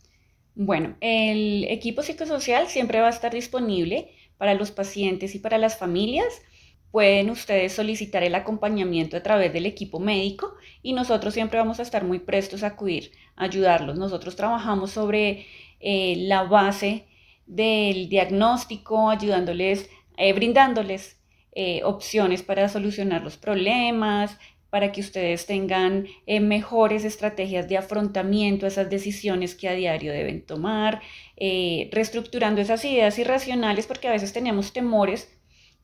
Bueno, 0.60 0.96
el 1.00 1.66
equipo 1.68 2.02
psicosocial 2.02 2.66
siempre 2.66 3.00
va 3.00 3.06
a 3.06 3.10
estar 3.10 3.32
disponible 3.32 4.10
para 4.38 4.54
los 4.54 4.72
pacientes 4.72 5.36
y 5.36 5.38
para 5.38 5.56
las 5.56 5.78
familias. 5.78 6.42
Pueden 6.90 7.30
ustedes 7.30 7.74
solicitar 7.74 8.24
el 8.24 8.34
acompañamiento 8.34 9.16
a 9.16 9.22
través 9.22 9.52
del 9.52 9.66
equipo 9.66 10.00
médico 10.00 10.56
y 10.82 10.94
nosotros 10.94 11.32
siempre 11.32 11.60
vamos 11.60 11.78
a 11.78 11.82
estar 11.82 12.02
muy 12.02 12.18
prestos 12.18 12.64
a 12.64 12.68
acudir, 12.68 13.12
a 13.36 13.44
ayudarlos. 13.44 13.98
Nosotros 13.98 14.34
trabajamos 14.34 14.90
sobre 14.90 15.46
eh, 15.78 16.16
la 16.26 16.42
base 16.42 17.06
del 17.46 18.08
diagnóstico, 18.08 19.10
ayudándoles, 19.10 19.88
eh, 20.16 20.32
brindándoles 20.32 21.20
eh, 21.52 21.82
opciones 21.84 22.42
para 22.42 22.68
solucionar 22.68 23.22
los 23.22 23.36
problemas, 23.36 24.36
para 24.70 24.92
que 24.92 25.00
ustedes 25.00 25.46
tengan 25.46 26.06
eh, 26.26 26.40
mejores 26.40 27.04
estrategias 27.04 27.68
de 27.68 27.78
afrontamiento 27.78 28.66
a 28.66 28.68
esas 28.68 28.90
decisiones 28.90 29.54
que 29.54 29.68
a 29.68 29.72
diario 29.72 30.12
deben 30.12 30.44
tomar, 30.44 31.00
eh, 31.36 31.88
reestructurando 31.92 32.60
esas 32.60 32.84
ideas 32.84 33.18
irracionales 33.18 33.86
porque 33.86 34.08
a 34.08 34.12
veces 34.12 34.32
tenemos 34.32 34.72
temores 34.72 35.32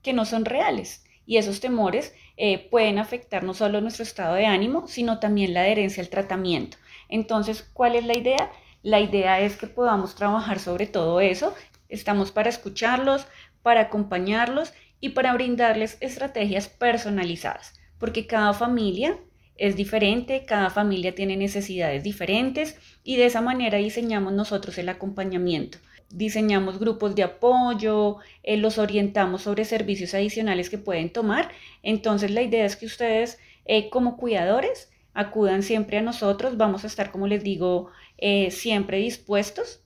que 0.02 0.12
no 0.12 0.24
son 0.26 0.44
reales 0.44 1.04
y 1.26 1.38
esos 1.38 1.60
temores 1.60 2.14
eh, 2.36 2.68
pueden 2.70 2.98
afectar 2.98 3.42
no 3.42 3.54
solo 3.54 3.80
nuestro 3.80 4.02
estado 4.02 4.34
de 4.34 4.44
ánimo, 4.46 4.86
sino 4.86 5.18
también 5.18 5.54
la 5.54 5.60
adherencia 5.60 6.02
al 6.02 6.10
tratamiento. 6.10 6.76
Entonces, 7.08 7.62
¿cuál 7.72 7.94
es 7.94 8.04
la 8.04 8.16
idea? 8.16 8.52
La 8.82 9.00
idea 9.00 9.40
es 9.40 9.56
que 9.56 9.66
podamos 9.66 10.14
trabajar 10.14 10.58
sobre 10.58 10.86
todo 10.86 11.20
eso. 11.22 11.54
Estamos 11.88 12.32
para 12.32 12.50
escucharlos, 12.50 13.26
para 13.62 13.82
acompañarlos 13.82 14.74
y 15.00 15.10
para 15.10 15.32
brindarles 15.32 15.96
estrategias 16.00 16.68
personalizadas 16.68 17.72
porque 17.98 18.26
cada 18.26 18.52
familia 18.52 19.18
es 19.56 19.76
diferente, 19.76 20.44
cada 20.44 20.70
familia 20.70 21.14
tiene 21.14 21.36
necesidades 21.36 22.02
diferentes 22.02 22.76
y 23.04 23.16
de 23.16 23.26
esa 23.26 23.40
manera 23.40 23.78
diseñamos 23.78 24.32
nosotros 24.32 24.78
el 24.78 24.88
acompañamiento. 24.88 25.78
Diseñamos 26.10 26.78
grupos 26.78 27.14
de 27.14 27.22
apoyo, 27.22 28.18
eh, 28.42 28.56
los 28.56 28.78
orientamos 28.78 29.42
sobre 29.42 29.64
servicios 29.64 30.14
adicionales 30.14 30.70
que 30.70 30.78
pueden 30.78 31.10
tomar. 31.12 31.50
Entonces 31.82 32.30
la 32.30 32.42
idea 32.42 32.64
es 32.64 32.76
que 32.76 32.86
ustedes 32.86 33.38
eh, 33.64 33.90
como 33.90 34.16
cuidadores 34.16 34.90
acudan 35.12 35.62
siempre 35.62 35.98
a 35.98 36.02
nosotros. 36.02 36.56
Vamos 36.56 36.84
a 36.84 36.88
estar, 36.88 37.10
como 37.10 37.26
les 37.26 37.42
digo, 37.42 37.90
eh, 38.18 38.50
siempre 38.50 38.98
dispuestos 38.98 39.82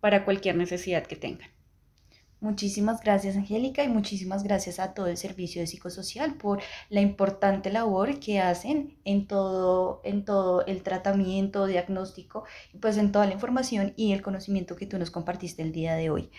para 0.00 0.24
cualquier 0.24 0.56
necesidad 0.56 1.06
que 1.06 1.16
tengan. 1.16 1.51
Muchísimas 2.42 3.00
gracias 3.00 3.36
Angélica 3.36 3.84
y 3.84 3.88
muchísimas 3.88 4.42
gracias 4.42 4.80
a 4.80 4.94
todo 4.94 5.06
el 5.06 5.16
servicio 5.16 5.60
de 5.62 5.68
psicosocial 5.68 6.34
por 6.34 6.60
la 6.88 7.00
importante 7.00 7.70
labor 7.70 8.18
que 8.18 8.40
hacen 8.40 8.96
en 9.04 9.28
todo, 9.28 10.00
en 10.02 10.24
todo 10.24 10.66
el 10.66 10.82
tratamiento, 10.82 11.66
diagnóstico, 11.66 12.42
pues 12.80 12.96
en 12.96 13.12
toda 13.12 13.26
la 13.26 13.34
información 13.34 13.92
y 13.96 14.12
el 14.12 14.22
conocimiento 14.22 14.74
que 14.74 14.86
tú 14.86 14.98
nos 14.98 15.12
compartiste 15.12 15.62
el 15.62 15.70
día 15.70 15.94
de 15.94 16.10
hoy. 16.10 16.30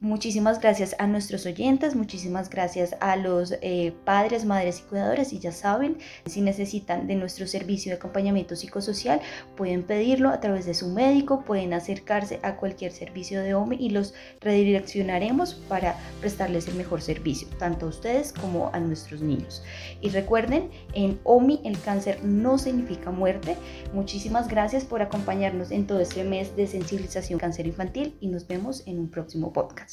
Muchísimas 0.00 0.60
gracias 0.60 0.94
a 1.00 1.08
nuestros 1.08 1.44
oyentes, 1.44 1.96
muchísimas 1.96 2.50
gracias 2.50 2.94
a 3.00 3.16
los 3.16 3.56
eh, 3.62 3.92
padres, 4.04 4.44
madres 4.44 4.78
y 4.78 4.88
cuidadores. 4.88 5.32
Y 5.32 5.40
ya 5.40 5.50
saben, 5.50 5.98
si 6.24 6.40
necesitan 6.40 7.08
de 7.08 7.16
nuestro 7.16 7.48
servicio 7.48 7.90
de 7.90 7.96
acompañamiento 7.96 8.54
psicosocial, 8.54 9.20
pueden 9.56 9.82
pedirlo 9.82 10.28
a 10.28 10.38
través 10.38 10.66
de 10.66 10.74
su 10.74 10.88
médico, 10.88 11.42
pueden 11.44 11.72
acercarse 11.72 12.38
a 12.44 12.54
cualquier 12.54 12.92
servicio 12.92 13.42
de 13.42 13.54
OMI 13.54 13.76
y 13.80 13.90
los 13.90 14.14
redireccionaremos 14.40 15.54
para 15.54 15.96
prestarles 16.20 16.68
el 16.68 16.76
mejor 16.76 17.02
servicio, 17.02 17.48
tanto 17.58 17.86
a 17.86 17.88
ustedes 17.88 18.32
como 18.32 18.70
a 18.72 18.78
nuestros 18.78 19.20
niños. 19.20 19.64
Y 20.00 20.10
recuerden, 20.10 20.70
en 20.94 21.18
OMI 21.24 21.60
el 21.64 21.76
cáncer 21.80 22.22
no 22.22 22.56
significa 22.58 23.10
muerte. 23.10 23.56
Muchísimas 23.92 24.46
gracias 24.46 24.84
por 24.84 25.02
acompañarnos 25.02 25.72
en 25.72 25.88
todo 25.88 25.98
este 25.98 26.22
mes 26.22 26.54
de 26.54 26.68
sensibilización 26.68 27.40
cáncer 27.40 27.66
infantil 27.66 28.16
y 28.20 28.28
nos 28.28 28.46
vemos 28.46 28.84
en 28.86 29.00
un 29.00 29.10
próximo 29.10 29.52
podcast. 29.52 29.87